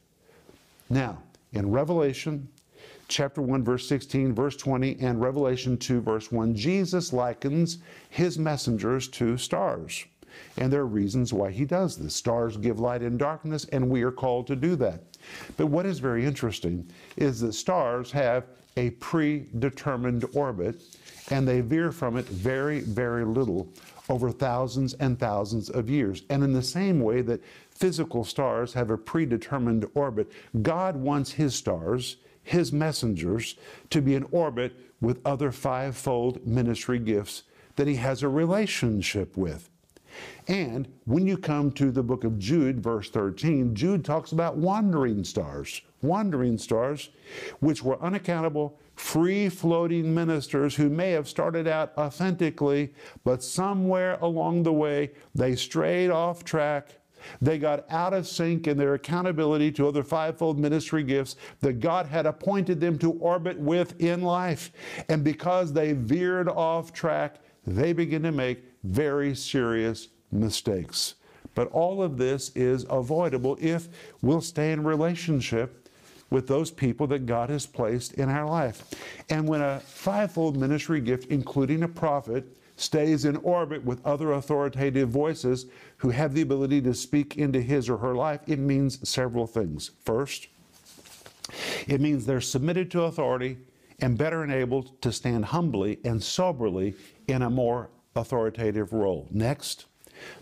Now, 0.90 1.22
in 1.52 1.70
Revelation, 1.70 2.48
chapter 3.08 3.42
1, 3.42 3.64
verse 3.64 3.88
16, 3.88 4.34
verse 4.34 4.56
20, 4.56 4.98
and 5.00 5.20
Revelation 5.20 5.76
2, 5.76 6.00
verse 6.00 6.30
1, 6.30 6.54
Jesus 6.54 7.12
likens 7.12 7.78
his 8.10 8.38
messengers 8.38 9.08
to 9.08 9.36
stars. 9.36 10.04
And 10.58 10.72
there 10.72 10.82
are 10.82 10.86
reasons 10.86 11.32
why 11.32 11.50
he 11.50 11.64
does 11.64 11.96
this. 11.96 12.14
Stars 12.14 12.56
give 12.56 12.78
light 12.78 13.02
in 13.02 13.16
darkness, 13.16 13.64
and 13.72 13.88
we 13.88 14.02
are 14.02 14.12
called 14.12 14.46
to 14.48 14.56
do 14.56 14.76
that. 14.76 15.02
But 15.56 15.66
what 15.66 15.86
is 15.86 15.98
very 15.98 16.24
interesting 16.24 16.88
is 17.16 17.40
that 17.40 17.54
stars 17.54 18.12
have 18.12 18.44
a 18.76 18.90
predetermined 18.90 20.24
orbit, 20.34 20.80
and 21.30 21.48
they 21.48 21.60
veer 21.60 21.90
from 21.90 22.16
it 22.16 22.26
very, 22.26 22.80
very 22.80 23.24
little 23.24 23.68
over 24.08 24.30
thousands 24.30 24.94
and 24.94 25.18
thousands 25.18 25.70
of 25.70 25.90
years. 25.90 26.22
And 26.30 26.44
in 26.44 26.52
the 26.52 26.62
same 26.62 27.00
way 27.00 27.22
that 27.22 27.42
physical 27.70 28.22
stars 28.22 28.72
have 28.74 28.90
a 28.90 28.98
predetermined 28.98 29.86
orbit, 29.94 30.30
God 30.62 30.94
wants 30.96 31.32
his 31.32 31.54
stars 31.54 32.16
his 32.48 32.72
messengers 32.72 33.56
to 33.90 34.00
be 34.00 34.14
in 34.14 34.26
orbit 34.30 34.74
with 35.02 35.20
other 35.24 35.52
fivefold 35.52 36.46
ministry 36.46 36.98
gifts 36.98 37.42
that 37.76 37.86
he 37.86 37.96
has 37.96 38.22
a 38.22 38.28
relationship 38.28 39.36
with. 39.36 39.68
And 40.48 40.88
when 41.04 41.26
you 41.26 41.36
come 41.36 41.70
to 41.72 41.90
the 41.90 42.02
book 42.02 42.24
of 42.24 42.38
Jude, 42.38 42.80
verse 42.80 43.10
13, 43.10 43.74
Jude 43.74 44.02
talks 44.02 44.32
about 44.32 44.56
wandering 44.56 45.22
stars, 45.24 45.82
wandering 46.00 46.56
stars, 46.56 47.10
which 47.60 47.82
were 47.82 48.02
unaccountable, 48.02 48.78
free 48.96 49.50
floating 49.50 50.12
ministers 50.14 50.74
who 50.74 50.88
may 50.88 51.10
have 51.10 51.28
started 51.28 51.68
out 51.68 51.92
authentically, 51.98 52.94
but 53.24 53.42
somewhere 53.42 54.18
along 54.22 54.62
the 54.62 54.72
way 54.72 55.10
they 55.34 55.54
strayed 55.54 56.10
off 56.10 56.44
track 56.44 56.97
they 57.40 57.58
got 57.58 57.84
out 57.90 58.12
of 58.12 58.26
sync 58.26 58.66
in 58.66 58.76
their 58.76 58.94
accountability 58.94 59.72
to 59.72 59.88
other 59.88 60.02
fivefold 60.02 60.58
ministry 60.58 61.02
gifts 61.02 61.36
that 61.60 61.80
God 61.80 62.06
had 62.06 62.26
appointed 62.26 62.80
them 62.80 62.98
to 62.98 63.12
orbit 63.12 63.58
with 63.58 64.00
in 64.00 64.22
life. 64.22 64.70
And 65.08 65.24
because 65.24 65.72
they 65.72 65.92
veered 65.92 66.48
off 66.48 66.92
track, 66.92 67.36
they 67.66 67.92
begin 67.92 68.22
to 68.22 68.32
make 68.32 68.64
very 68.84 69.34
serious 69.34 70.08
mistakes. 70.32 71.14
But 71.54 71.68
all 71.72 72.02
of 72.02 72.18
this 72.18 72.50
is 72.54 72.86
avoidable 72.88 73.58
if 73.60 73.88
we'll 74.22 74.40
stay 74.40 74.72
in 74.72 74.84
relationship 74.84 75.88
with 76.30 76.46
those 76.46 76.70
people 76.70 77.06
that 77.08 77.26
God 77.26 77.50
has 77.50 77.66
placed 77.66 78.14
in 78.14 78.28
our 78.28 78.46
life. 78.46 78.84
And 79.30 79.48
when 79.48 79.62
a 79.62 79.80
fivefold 79.80 80.56
ministry 80.56 81.00
gift, 81.00 81.30
including 81.30 81.82
a 81.82 81.88
prophet, 81.88 82.44
stays 82.80 83.24
in 83.24 83.36
orbit 83.38 83.84
with 83.84 84.04
other 84.06 84.32
authoritative 84.32 85.08
voices 85.08 85.66
who 85.98 86.10
have 86.10 86.34
the 86.34 86.42
ability 86.42 86.80
to 86.82 86.94
speak 86.94 87.36
into 87.36 87.60
his 87.60 87.88
or 87.88 87.98
her 87.98 88.14
life, 88.14 88.40
it 88.46 88.58
means 88.58 89.06
several 89.08 89.46
things. 89.46 89.90
First, 90.04 90.48
it 91.86 92.00
means 92.00 92.24
they're 92.24 92.40
submitted 92.40 92.90
to 92.92 93.02
authority 93.02 93.58
and 94.00 94.16
better 94.16 94.44
enabled 94.44 95.00
to 95.02 95.10
stand 95.10 95.46
humbly 95.46 95.98
and 96.04 96.22
soberly 96.22 96.94
in 97.26 97.42
a 97.42 97.50
more 97.50 97.90
authoritative 98.14 98.92
role. 98.92 99.26
Next, 99.30 99.86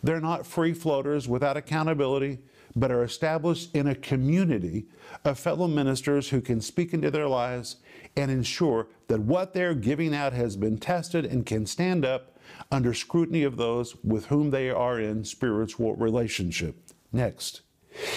they're 0.03 0.21
not 0.21 0.47
free 0.47 0.75
floaters 0.75 1.29
without 1.29 1.57
accountability, 1.57 2.39
but 2.75 2.91
are 2.91 3.05
established 3.05 3.75
in 3.75 3.87
a 3.87 3.95
community 3.95 4.87
of 5.25 5.39
fellow 5.39 5.67
ministers 5.67 6.29
who 6.29 6.41
can 6.41 6.61
speak 6.61 6.93
into 6.93 7.11
their 7.11 7.29
lives 7.29 7.77
and 8.17 8.31
ensure 8.31 8.89
that 9.09 9.21
what 9.21 9.53
they're 9.53 9.75
giving 9.75 10.15
out 10.15 10.33
has 10.33 10.57
been 10.57 10.79
tested 10.79 11.25
and 11.25 11.47
can 11.47 11.67
stand 11.67 12.05
up 12.05 12.39
under 12.71 12.95
scrutiny 12.95 13.43
of 13.43 13.57
those 13.57 13.97
with 14.05 14.27
whom 14.27 14.51
they 14.51 14.71
are 14.71 15.01
in 15.01 15.25
spiritual 15.25 15.95
relationship. 15.97 16.77
Next, 17.13 17.63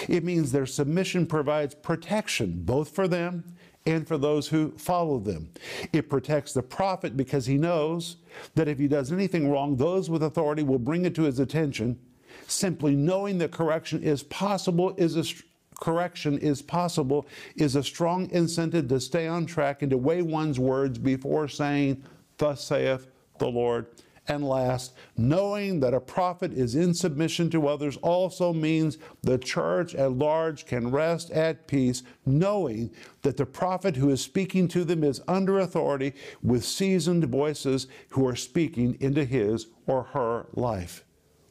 it 0.08 0.24
means 0.24 0.52
their 0.52 0.66
submission 0.66 1.26
provides 1.26 1.74
protection 1.74 2.62
both 2.64 2.90
for 2.90 3.08
them 3.08 3.56
and 3.86 4.06
for 4.06 4.18
those 4.18 4.48
who 4.48 4.72
follow 4.72 5.18
them. 5.18 5.50
It 5.92 6.10
protects 6.10 6.52
the 6.52 6.62
prophet 6.62 7.16
because 7.16 7.46
he 7.46 7.56
knows 7.56 8.16
that 8.54 8.68
if 8.68 8.78
he 8.78 8.88
does 8.88 9.10
anything 9.10 9.50
wrong, 9.50 9.76
those 9.76 10.10
with 10.10 10.22
authority 10.22 10.62
will 10.62 10.78
bring 10.78 11.04
it 11.04 11.14
to 11.14 11.22
his 11.22 11.38
attention. 11.38 11.98
Simply 12.46 12.94
knowing 12.94 13.38
that 13.38 13.52
correction 13.52 14.02
is 14.02 14.22
possible 14.24 14.94
is 14.96 15.16
a 15.16 15.24
correction 15.80 16.38
is 16.38 16.62
possible 16.62 17.26
is 17.56 17.74
a 17.74 17.82
strong 17.82 18.30
incentive 18.30 18.88
to 18.88 19.00
stay 19.00 19.26
on 19.26 19.46
track 19.46 19.82
and 19.82 19.90
to 19.90 19.96
weigh 19.96 20.22
one's 20.22 20.58
words 20.58 20.98
before 20.98 21.48
saying, 21.48 22.04
Thus 22.38 22.62
saith 22.62 23.08
the 23.38 23.48
Lord. 23.48 23.86
And 24.28 24.46
last, 24.46 24.92
knowing 25.16 25.80
that 25.80 25.94
a 25.94 25.98
prophet 25.98 26.52
is 26.52 26.76
in 26.76 26.94
submission 26.94 27.50
to 27.50 27.66
others 27.66 27.96
also 27.96 28.52
means 28.52 28.98
the 29.22 29.38
church 29.38 29.94
at 29.96 30.12
large 30.12 30.66
can 30.66 30.92
rest 30.92 31.32
at 31.32 31.66
peace, 31.66 32.04
knowing 32.24 32.92
that 33.22 33.36
the 33.36 33.46
prophet 33.46 33.96
who 33.96 34.10
is 34.10 34.20
speaking 34.20 34.68
to 34.68 34.84
them 34.84 35.02
is 35.02 35.20
under 35.26 35.58
authority 35.58 36.12
with 36.42 36.64
seasoned 36.64 37.24
voices 37.24 37.88
who 38.10 38.24
are 38.24 38.36
speaking 38.36 38.96
into 39.00 39.24
his 39.24 39.66
or 39.88 40.04
her 40.04 40.46
life. 40.52 41.04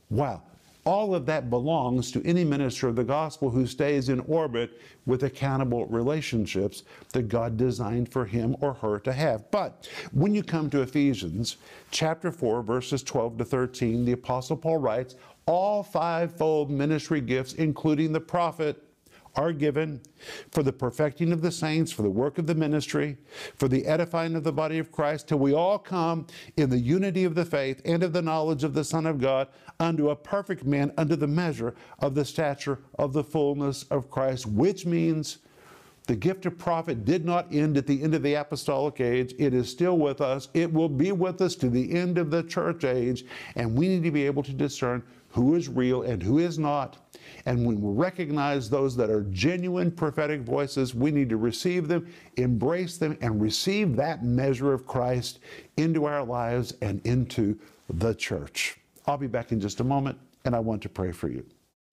Wow. 0.09 0.43
All 0.85 1.13
of 1.13 1.25
that 1.25 1.49
belongs 1.49 2.11
to 2.11 2.25
any 2.25 2.43
minister 2.43 2.87
of 2.87 2.95
the 2.95 3.03
gospel 3.03 3.49
who 3.49 3.67
stays 3.67 4.09
in 4.09 4.21
orbit 4.21 4.81
with 5.05 5.23
accountable 5.23 5.85
relationships 5.87 6.83
that 7.13 7.27
God 7.27 7.57
designed 7.57 8.11
for 8.11 8.25
him 8.25 8.55
or 8.61 8.73
her 8.75 8.99
to 8.99 9.11
have. 9.13 9.49
But 9.51 9.89
when 10.11 10.33
you 10.33 10.41
come 10.41 10.69
to 10.69 10.81
Ephesians 10.81 11.57
chapter 11.91 12.31
4, 12.31 12.63
verses 12.63 13.03
12 13.03 13.39
to 13.39 13.45
13, 13.45 14.05
the 14.05 14.13
Apostle 14.13 14.57
Paul 14.57 14.77
writes, 14.77 15.15
All 15.45 15.83
fivefold 15.83 16.71
ministry 16.71 17.21
gifts, 17.21 17.53
including 17.53 18.13
the 18.13 18.21
prophet, 18.21 18.83
are 19.35 19.53
given 19.53 20.01
for 20.51 20.63
the 20.63 20.73
perfecting 20.73 21.31
of 21.31 21.41
the 21.41 21.51
saints, 21.51 21.91
for 21.91 22.01
the 22.01 22.09
work 22.09 22.37
of 22.37 22.47
the 22.47 22.55
ministry, 22.55 23.17
for 23.55 23.67
the 23.67 23.85
edifying 23.85 24.35
of 24.35 24.43
the 24.43 24.51
body 24.51 24.79
of 24.79 24.91
Christ, 24.91 25.27
till 25.27 25.39
we 25.39 25.53
all 25.53 25.79
come 25.79 26.27
in 26.57 26.69
the 26.69 26.79
unity 26.79 27.23
of 27.23 27.35
the 27.35 27.45
faith 27.45 27.81
and 27.85 28.03
of 28.03 28.13
the 28.13 28.21
knowledge 28.21 28.63
of 28.63 28.73
the 28.73 28.83
Son 28.83 29.05
of 29.05 29.19
God, 29.19 29.47
unto 29.79 30.09
a 30.09 30.15
perfect 30.15 30.65
man, 30.65 30.91
unto 30.97 31.15
the 31.15 31.27
measure 31.27 31.75
of 31.99 32.15
the 32.15 32.25
stature 32.25 32.79
of 32.97 33.13
the 33.13 33.23
fullness 33.23 33.83
of 33.83 34.09
Christ, 34.09 34.45
which 34.45 34.85
means 34.85 35.39
the 36.09 36.15
gift 36.15 36.47
of 36.47 36.57
prophet 36.57 37.05
did 37.05 37.23
not 37.23 37.53
end 37.53 37.77
at 37.77 37.85
the 37.85 38.01
end 38.01 38.15
of 38.15 38.23
the 38.23 38.33
apostolic 38.33 38.99
age. 38.99 39.35
It 39.37 39.53
is 39.53 39.69
still 39.69 39.95
with 39.95 40.21
us. 40.21 40.47
It 40.55 40.73
will 40.73 40.89
be 40.89 41.11
with 41.11 41.39
us 41.39 41.53
to 41.57 41.69
the 41.69 41.93
end 41.93 42.17
of 42.17 42.31
the 42.31 42.41
church 42.41 42.83
age. 42.83 43.25
And 43.55 43.77
we 43.77 43.87
need 43.87 44.01
to 44.01 44.09
be 44.09 44.25
able 44.25 44.41
to 44.41 44.51
discern 44.51 45.03
who 45.39 45.55
is 45.55 45.69
real 45.69 46.01
and 46.01 46.21
who 46.21 46.39
is 46.39 46.59
not. 46.59 46.97
And 47.45 47.65
when 47.65 47.81
we 47.81 47.93
recognize 47.93 48.69
those 48.69 48.95
that 48.97 49.09
are 49.09 49.21
genuine 49.31 49.91
prophetic 49.91 50.41
voices, 50.41 50.93
we 50.93 51.11
need 51.11 51.29
to 51.29 51.37
receive 51.37 51.87
them, 51.87 52.11
embrace 52.35 52.97
them, 52.97 53.17
and 53.21 53.41
receive 53.41 53.95
that 53.95 54.23
measure 54.23 54.73
of 54.73 54.85
Christ 54.85 55.39
into 55.77 56.05
our 56.05 56.23
lives 56.23 56.73
and 56.81 57.01
into 57.05 57.57
the 57.89 58.13
church. 58.13 58.77
I'll 59.07 59.17
be 59.17 59.27
back 59.27 59.51
in 59.51 59.59
just 59.59 59.79
a 59.79 59.83
moment, 59.83 60.19
and 60.43 60.55
I 60.55 60.59
want 60.59 60.81
to 60.83 60.89
pray 60.89 61.11
for 61.11 61.29
you. 61.29 61.45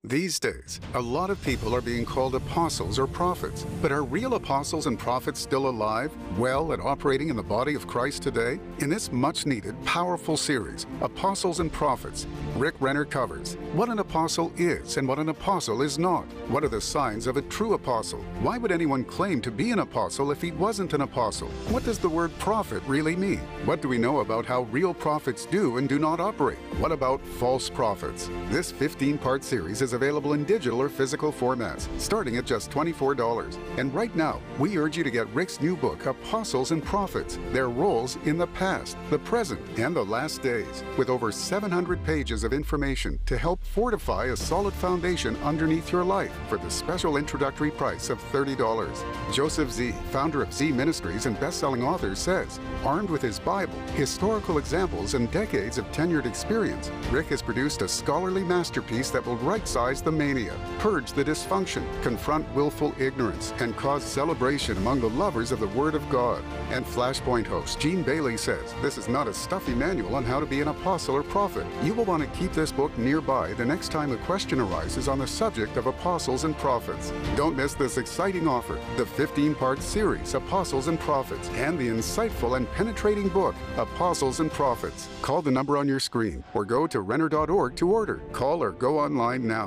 These 0.07 0.39
days, 0.39 0.79
a 0.93 1.01
lot 1.01 1.29
of 1.29 1.41
people 1.41 1.75
are 1.75 1.81
being 1.81 2.05
called 2.05 2.33
apostles 2.33 2.97
or 2.97 3.07
prophets. 3.07 3.65
But 3.81 3.91
are 3.91 4.03
real 4.03 4.35
apostles 4.35 4.87
and 4.87 4.97
prophets 4.97 5.41
still 5.41 5.67
alive, 5.67 6.13
well, 6.37 6.71
and 6.71 6.81
operating 6.81 7.27
in 7.27 7.35
the 7.35 7.43
body 7.43 7.75
of 7.75 7.87
Christ 7.87 8.23
today? 8.23 8.57
In 8.79 8.89
this 8.89 9.11
much 9.11 9.45
needed, 9.45 9.75
powerful 9.83 10.37
series, 10.37 10.85
Apostles 11.01 11.59
and 11.59 11.69
Prophets, 11.69 12.25
Rick 12.55 12.75
Renner 12.79 13.03
covers 13.03 13.57
what 13.73 13.89
an 13.89 13.99
apostle 13.99 14.53
is 14.55 14.95
and 14.95 15.05
what 15.05 15.19
an 15.19 15.27
apostle 15.27 15.81
is 15.81 15.99
not. 15.99 16.23
What 16.47 16.63
are 16.63 16.69
the 16.69 16.79
signs 16.79 17.27
of 17.27 17.35
a 17.35 17.41
true 17.41 17.73
apostle? 17.73 18.21
Why 18.39 18.57
would 18.57 18.71
anyone 18.71 19.03
claim 19.03 19.41
to 19.41 19.51
be 19.51 19.71
an 19.71 19.79
apostle 19.79 20.31
if 20.31 20.41
he 20.41 20.51
wasn't 20.51 20.93
an 20.93 21.01
apostle? 21.01 21.49
What 21.67 21.83
does 21.83 21.99
the 21.99 22.07
word 22.07 22.31
prophet 22.39 22.81
really 22.87 23.17
mean? 23.17 23.41
What 23.65 23.81
do 23.81 23.89
we 23.89 23.97
know 23.97 24.21
about 24.21 24.45
how 24.45 24.61
real 24.71 24.93
prophets 24.93 25.45
do 25.45 25.79
and 25.79 25.89
do 25.89 25.99
not 25.99 26.21
operate? 26.21 26.59
What 26.79 26.93
about 26.93 27.19
false 27.25 27.69
prophets? 27.69 28.29
This 28.45 28.71
15 28.71 29.17
part 29.17 29.43
series 29.43 29.81
is 29.81 29.96
available 29.97 30.33
in 30.33 30.45
digital 30.45 30.81
or 30.81 30.87
physical 30.87 31.33
formats, 31.33 31.89
starting 31.99 32.37
at 32.37 32.45
just 32.45 32.71
$24. 32.71 33.57
And 33.77 33.93
right 33.93 34.15
now, 34.15 34.39
we 34.57 34.77
urge 34.77 34.95
you 34.95 35.03
to 35.03 35.11
get 35.11 35.27
Rick's 35.33 35.59
new 35.59 35.75
book, 35.75 36.05
Apostles 36.05 36.71
and 36.71 36.81
Prophets 36.81 37.37
Their 37.51 37.67
Roles 37.67 38.15
in 38.23 38.37
the 38.37 38.47
Past, 38.47 38.95
the 39.09 39.19
Present, 39.19 39.59
and 39.77 39.93
the 39.93 40.05
Last 40.05 40.41
Days, 40.41 40.83
with 40.97 41.09
over 41.09 41.31
700 41.31 42.03
pages 42.05 42.43
of 42.43 42.53
information 42.53 43.19
to 43.25 43.37
help 43.37 43.63
fortify 43.63 44.25
a 44.25 44.37
solid 44.37 44.73
foundation 44.75 45.35
underneath 45.37 45.91
your 45.91 46.03
life 46.03 46.31
for 46.47 46.57
the 46.57 46.69
special 46.69 47.17
introductory 47.17 47.71
price 47.71 48.09
of 48.09 48.21
$30. 48.31 48.95
Joseph 49.33 49.71
Z., 49.71 49.93
founder 50.11 50.43
of 50.43 50.53
Z 50.53 50.71
Ministries 50.71 51.25
and 51.25 51.39
best-selling 51.39 51.83
author, 51.83 52.15
says, 52.15 52.59
armed 52.85 53.09
with 53.09 53.21
his 53.21 53.39
Bible, 53.39 53.77
historical 53.95 54.59
examples, 54.59 55.15
and 55.15 55.31
decades 55.31 55.77
of 55.79 55.91
tenured 55.91 56.27
experience, 56.27 56.91
Rick 57.11 57.27
has 57.27 57.41
produced 57.41 57.81
a 57.81 57.87
scholarly 57.87 58.43
masterpiece 58.43 59.09
that 59.09 59.25
will 59.25 59.37
right-size 59.37 59.86
the 59.87 60.11
mania, 60.11 60.53
purge 60.79 61.13
the 61.13 61.23
dysfunction, 61.23 61.83
confront 62.03 62.45
willful 62.53 62.93
ignorance, 62.99 63.53
and 63.59 63.75
cause 63.77 64.03
celebration 64.03 64.75
among 64.77 64.99
the 64.99 65.09
lovers 65.09 65.51
of 65.51 65.59
the 65.59 65.67
Word 65.69 65.95
of 65.95 66.07
God. 66.09 66.43
And 66.71 66.85
Flashpoint 66.85 67.47
host 67.47 67.79
Gene 67.79 68.03
Bailey 68.03 68.35
says, 68.35 68.75
this 68.81 68.97
is 68.97 69.07
not 69.07 69.27
a 69.27 69.33
stuffy 69.33 69.73
manual 69.73 70.15
on 70.15 70.25
how 70.25 70.39
to 70.39 70.45
be 70.45 70.59
an 70.59 70.67
apostle 70.67 71.15
or 71.15 71.23
prophet. 71.23 71.65
You 71.83 71.93
will 71.93 72.05
want 72.05 72.21
to 72.21 72.39
keep 72.39 72.51
this 72.51 72.71
book 72.71 72.95
nearby 72.97 73.53
the 73.53 73.65
next 73.65 73.89
time 73.89 74.11
a 74.11 74.17
question 74.17 74.59
arises 74.59 75.07
on 75.07 75.19
the 75.19 75.27
subject 75.27 75.77
of 75.77 75.87
apostles 75.87 76.43
and 76.43 76.57
prophets. 76.57 77.13
Don't 77.35 77.55
miss 77.55 77.73
this 77.73 77.97
exciting 77.97 78.47
offer, 78.47 78.77
the 78.97 79.05
15-part 79.05 79.81
series, 79.81 80.33
Apostles 80.33 80.87
and 80.87 80.99
Prophets, 80.99 81.49
and 81.55 81.79
the 81.79 81.87
insightful 81.87 82.57
and 82.57 82.69
penetrating 82.73 83.29
book, 83.29 83.55
Apostles 83.77 84.41
and 84.41 84.51
Prophets. 84.51 85.07
Call 85.21 85.41
the 85.41 85.51
number 85.51 85.77
on 85.77 85.87
your 85.87 85.99
screen 85.99 86.43
or 86.53 86.65
go 86.65 86.87
to 86.87 87.01
Renner.org 87.01 87.75
to 87.75 87.89
order. 87.89 88.21
Call 88.33 88.61
or 88.61 88.71
go 88.71 88.99
online 88.99 89.47
now. 89.47 89.66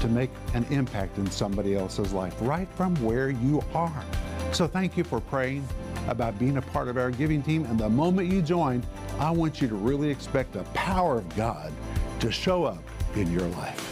to 0.00 0.08
make 0.08 0.30
an 0.54 0.64
impact 0.70 1.18
in 1.18 1.30
somebody 1.30 1.76
else's 1.76 2.12
life 2.12 2.34
right 2.40 2.68
from 2.70 2.94
where 3.02 3.30
you 3.30 3.62
are. 3.74 4.04
So 4.52 4.66
thank 4.66 4.96
you 4.96 5.04
for 5.04 5.20
praying 5.20 5.66
about 6.08 6.38
being 6.38 6.56
a 6.56 6.62
part 6.62 6.88
of 6.88 6.96
our 6.96 7.10
giving 7.10 7.42
team. 7.42 7.64
And 7.66 7.78
the 7.78 7.88
moment 7.88 8.30
you 8.30 8.42
join, 8.42 8.82
I 9.18 9.30
want 9.30 9.60
you 9.60 9.68
to 9.68 9.74
really 9.74 10.10
expect 10.10 10.52
the 10.52 10.62
power 10.74 11.18
of 11.18 11.36
God 11.36 11.72
to 12.20 12.30
show 12.30 12.64
up 12.64 12.82
in 13.16 13.32
your 13.32 13.46
life. 13.48 13.82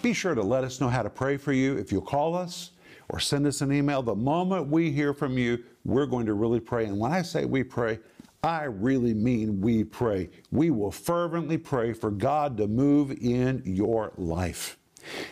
Be 0.00 0.14
sure 0.14 0.34
to 0.34 0.42
let 0.42 0.64
us 0.64 0.80
know 0.80 0.88
how 0.88 1.02
to 1.02 1.10
pray 1.10 1.36
for 1.36 1.52
you 1.52 1.76
if 1.76 1.92
you'll 1.92 2.00
call 2.00 2.34
us 2.34 2.70
or 3.08 3.20
send 3.20 3.46
us 3.46 3.60
an 3.60 3.72
email. 3.72 4.02
The 4.02 4.14
moment 4.14 4.68
we 4.68 4.90
hear 4.90 5.12
from 5.12 5.36
you, 5.36 5.62
we're 5.88 6.06
going 6.06 6.26
to 6.26 6.34
really 6.34 6.60
pray. 6.60 6.84
And 6.84 6.98
when 6.98 7.12
I 7.12 7.22
say 7.22 7.44
we 7.44 7.64
pray, 7.64 7.98
I 8.42 8.64
really 8.64 9.14
mean 9.14 9.60
we 9.60 9.82
pray. 9.82 10.28
We 10.52 10.70
will 10.70 10.92
fervently 10.92 11.58
pray 11.58 11.92
for 11.92 12.10
God 12.10 12.56
to 12.58 12.68
move 12.68 13.10
in 13.10 13.62
your 13.64 14.12
life. 14.16 14.78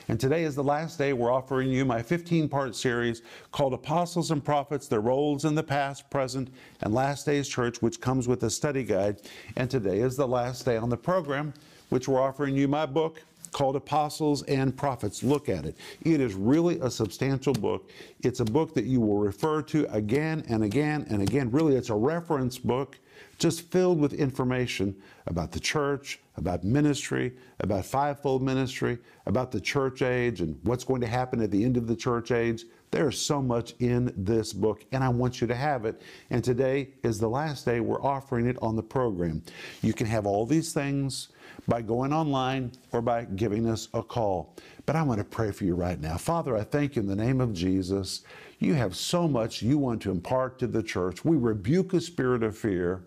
And 0.09 0.19
today 0.19 0.45
is 0.45 0.55
the 0.55 0.65
last 0.65 0.97
day 0.97 1.13
we're 1.13 1.31
offering 1.31 1.69
you 1.69 1.85
my 1.85 2.03
15 2.03 2.49
part 2.49 2.75
series 2.75 3.21
called 3.53 3.75
Apostles 3.75 4.31
and 4.31 4.43
Prophets 4.43 4.89
Their 4.89 5.03
Roles 5.03 5.45
in 5.45 5.55
the 5.55 5.63
Past, 5.63 6.09
Present, 6.09 6.49
and 6.81 6.95
Last 6.95 7.27
Days 7.27 7.47
Church, 7.47 7.83
which 7.83 8.01
comes 8.01 8.27
with 8.27 8.43
a 8.45 8.51
study 8.51 8.83
guide. 8.83 9.21
And 9.57 9.71
today 9.71 9.99
is 9.99 10.17
the 10.17 10.27
last 10.27 10.65
day 10.65 10.79
on 10.79 10.89
the 10.89 10.97
program, 10.97 11.53
which 11.91 12.09
we're 12.09 12.21
offering 12.21 12.57
you 12.57 12.67
my 12.67 12.87
book, 12.87 13.23
called 13.57 13.75
Apostles 13.75 14.43
and 14.43 14.77
Prophets. 14.77 15.23
Look 15.23 15.49
at 15.49 15.65
it. 15.65 15.79
It 16.03 16.21
is 16.21 16.35
really 16.35 16.79
a 16.81 16.91
substantial 16.91 17.55
book. 17.55 17.91
It's 18.23 18.41
a 18.41 18.45
book 18.45 18.75
that 18.75 18.85
you 18.85 19.01
will 19.01 19.17
refer 19.17 19.63
to 19.63 19.87
again 19.95 20.45
and 20.51 20.63
again 20.63 21.07
and 21.09 21.23
again. 21.23 21.51
Really, 21.51 21.75
it's 21.75 21.89
a 21.89 21.95
reference 21.95 22.59
book 22.59 22.99
just 23.39 23.71
filled 23.71 23.99
with 23.99 24.13
information 24.13 24.95
about 25.27 25.53
the 25.53 25.61
church, 25.61 26.21
about 26.37 26.65
ministry, 26.65 27.33
about 27.61 27.87
fivefold 27.87 28.43
ministry, 28.43 28.99
about 29.25 29.51
the 29.51 29.61
church 29.61 30.03
age 30.03 30.43
and 30.43 30.59
what's 30.65 30.85
going 30.85 31.01
to 31.01 31.07
happen 31.07 31.41
at 31.41 31.51
the 31.51 31.65
end 31.65 31.79
of 31.79 31.87
the 31.87 31.97
church 31.97 32.33
age. 32.33 32.65
There's 32.91 33.19
so 33.19 33.41
much 33.41 33.75
in 33.79 34.13
this 34.19 34.53
book, 34.53 34.85
and 34.93 35.03
I 35.03 35.09
want 35.09 35.41
you 35.41 35.47
to 35.47 35.55
have 35.55 35.87
it. 35.87 36.03
And 36.29 36.45
today 36.45 36.91
is 37.03 37.19
the 37.19 37.29
last 37.29 37.65
day 37.65 37.81
we're 37.81 38.03
offering 38.03 38.47
it 38.49 38.59
on 38.61 38.77
the 38.77 38.83
program. 38.83 39.43
You 39.81 39.95
can 39.95 40.07
have 40.07 40.27
all 40.27 40.45
these 40.45 40.75
things 40.75 41.29
by 41.69 41.83
going 41.83 42.13
online 42.13 42.73
or 42.93 43.03
by 43.03 43.25
giving 43.25 43.69
us 43.69 43.89
a 43.95 44.03
call. 44.03 44.55
But 44.85 44.97
I 44.97 45.03
want 45.03 45.19
to 45.19 45.25
pray 45.25 45.51
for 45.51 45.65
you 45.65 45.75
right 45.75 46.01
now. 46.01 46.17
Father, 46.17 46.57
I 46.57 46.63
thank 46.63 46.97
you 46.97 47.03
in 47.03 47.09
the 47.09 47.17
name 47.17 47.41
of 47.41 47.53
Jesus. 47.53 48.23
You 48.59 48.75
have 48.75 48.97
so 48.97 49.29
much 49.29 49.63
you 49.63 49.77
want 49.77 50.01
to 50.03 50.11
impart 50.11 50.59
to 50.61 50.67
the 50.67 50.83
church. 50.83 51.25
We 51.25 51.37
rebuke 51.37 51.93
a 51.93 52.01
spirit 52.01 52.43
of 52.43 52.57
fear. 52.57 53.03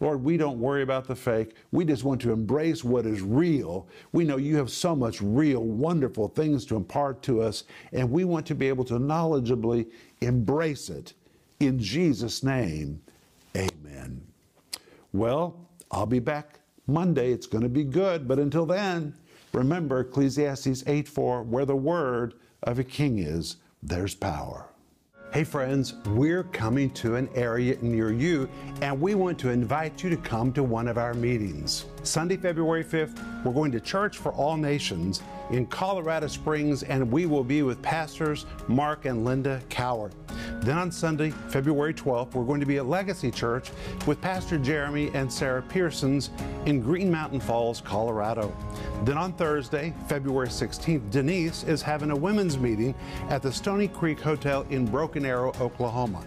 Lord, 0.00 0.22
we 0.22 0.36
don't 0.36 0.60
worry 0.60 0.82
about 0.82 1.06
the 1.06 1.16
fake. 1.16 1.56
We 1.72 1.84
just 1.84 2.04
want 2.04 2.20
to 2.22 2.32
embrace 2.32 2.84
what 2.84 3.04
is 3.04 3.20
real. 3.20 3.88
We 4.12 4.24
know 4.24 4.36
you 4.36 4.56
have 4.56 4.70
so 4.70 4.94
much 4.94 5.20
real, 5.20 5.62
wonderful 5.62 6.28
things 6.28 6.64
to 6.66 6.76
impart 6.76 7.22
to 7.24 7.42
us, 7.42 7.64
and 7.92 8.10
we 8.10 8.24
want 8.24 8.46
to 8.46 8.54
be 8.54 8.68
able 8.68 8.84
to 8.84 8.94
knowledgeably 8.94 9.90
embrace 10.20 10.88
it. 10.88 11.12
In 11.60 11.78
Jesus' 11.78 12.42
name, 12.42 13.00
amen. 13.56 14.22
Well, 15.12 15.68
I'll 15.90 16.06
be 16.06 16.18
back 16.18 16.60
Monday. 16.86 17.32
It's 17.32 17.46
going 17.46 17.62
to 17.62 17.68
be 17.68 17.84
good, 17.84 18.28
but 18.28 18.38
until 18.38 18.66
then, 18.66 19.14
remember 19.52 20.00
Ecclesiastes 20.00 20.84
8 20.86 21.08
4, 21.08 21.42
where 21.42 21.64
the 21.64 21.76
word 21.76 22.34
of 22.62 22.78
a 22.78 22.84
king 22.84 23.18
is, 23.18 23.56
there's 23.82 24.14
power. 24.14 24.68
Hey, 25.32 25.42
friends, 25.42 25.94
we're 26.06 26.44
coming 26.44 26.90
to 26.90 27.16
an 27.16 27.28
area 27.34 27.76
near 27.82 28.12
you, 28.12 28.48
and 28.82 29.00
we 29.00 29.16
want 29.16 29.36
to 29.40 29.50
invite 29.50 30.00
you 30.04 30.08
to 30.10 30.16
come 30.16 30.52
to 30.52 30.62
one 30.62 30.86
of 30.86 30.96
our 30.96 31.12
meetings. 31.12 31.86
Sunday, 32.04 32.36
February 32.36 32.84
5th, 32.84 33.44
we're 33.44 33.52
going 33.52 33.72
to 33.72 33.80
Church 33.80 34.18
for 34.18 34.32
All 34.34 34.56
Nations 34.56 35.22
in 35.50 35.66
Colorado 35.66 36.26
Springs, 36.26 36.82
and 36.82 37.10
we 37.10 37.26
will 37.26 37.44
be 37.44 37.62
with 37.62 37.80
pastors 37.82 38.46
Mark 38.68 39.04
and 39.04 39.24
Linda 39.24 39.60
Cowart. 39.68 40.12
Then 40.60 40.78
on 40.78 40.90
Sunday, 40.90 41.30
February 41.48 41.92
12th, 41.92 42.34
we're 42.34 42.44
going 42.44 42.60
to 42.60 42.66
be 42.66 42.78
at 42.78 42.86
Legacy 42.86 43.30
Church 43.30 43.70
with 44.06 44.20
Pastor 44.20 44.58
Jeremy 44.58 45.10
and 45.14 45.30
Sarah 45.30 45.62
Pearsons 45.62 46.30
in 46.66 46.80
Green 46.80 47.10
Mountain 47.10 47.40
Falls, 47.40 47.80
Colorado. 47.80 48.54
Then 49.04 49.18
on 49.18 49.32
Thursday, 49.34 49.92
February 50.08 50.48
16th, 50.48 51.10
Denise 51.10 51.64
is 51.64 51.82
having 51.82 52.10
a 52.10 52.16
women's 52.16 52.58
meeting 52.58 52.94
at 53.28 53.42
the 53.42 53.52
Stoney 53.52 53.88
Creek 53.88 54.20
Hotel 54.20 54.66
in 54.70 54.86
Broken 54.86 55.26
Arrow, 55.26 55.52
Oklahoma. 55.60 56.24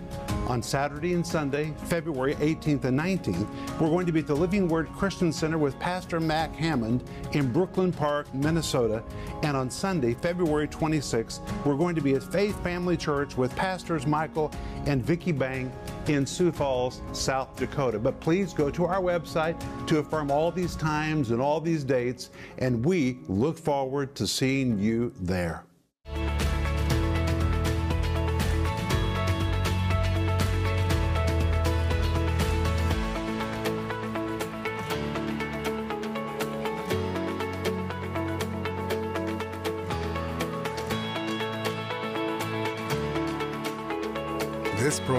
On 0.47 0.63
Saturday 0.63 1.13
and 1.13 1.27
Sunday, 1.27 1.73
February 1.87 2.35
18th 2.35 2.85
and 2.85 2.97
19th, 2.97 3.81
we're 3.81 3.89
going 3.89 4.05
to 4.05 4.13
be 4.13 4.21
at 4.21 4.27
the 4.27 4.35
Living 4.35 4.69
Word 4.69 4.87
Christian 4.93 5.33
Center 5.33 5.57
with 5.57 5.77
Pastor 5.77 6.21
Mac 6.21 6.55
Hammond 6.55 7.03
in 7.33 7.51
Brooklyn 7.51 7.91
Park, 7.91 8.33
Minnesota. 8.33 9.03
And 9.43 9.57
on 9.57 9.69
Sunday, 9.69 10.13
February 10.13 10.69
26th, 10.69 11.41
we're 11.65 11.75
going 11.75 11.95
to 11.95 12.01
be 12.01 12.13
at 12.13 12.23
Faith 12.23 12.57
Family 12.63 12.95
Church 12.95 13.35
with 13.35 13.53
Pastors 13.57 14.07
Michael 14.07 14.49
and 14.85 15.03
Vicki 15.03 15.33
Bang 15.33 15.69
in 16.07 16.25
Sioux 16.25 16.53
Falls, 16.53 17.01
South 17.11 17.53
Dakota. 17.57 17.99
But 17.99 18.17
please 18.21 18.53
go 18.53 18.69
to 18.69 18.85
our 18.85 19.01
website 19.01 19.61
to 19.87 19.99
affirm 19.99 20.31
all 20.31 20.49
these 20.49 20.77
times 20.77 21.31
and 21.31 21.41
all 21.41 21.59
these 21.59 21.83
dates, 21.83 22.29
and 22.59 22.85
we 22.85 23.19
look 23.27 23.57
forward 23.57 24.15
to 24.15 24.25
seeing 24.25 24.79
you 24.79 25.11
there. 25.19 25.66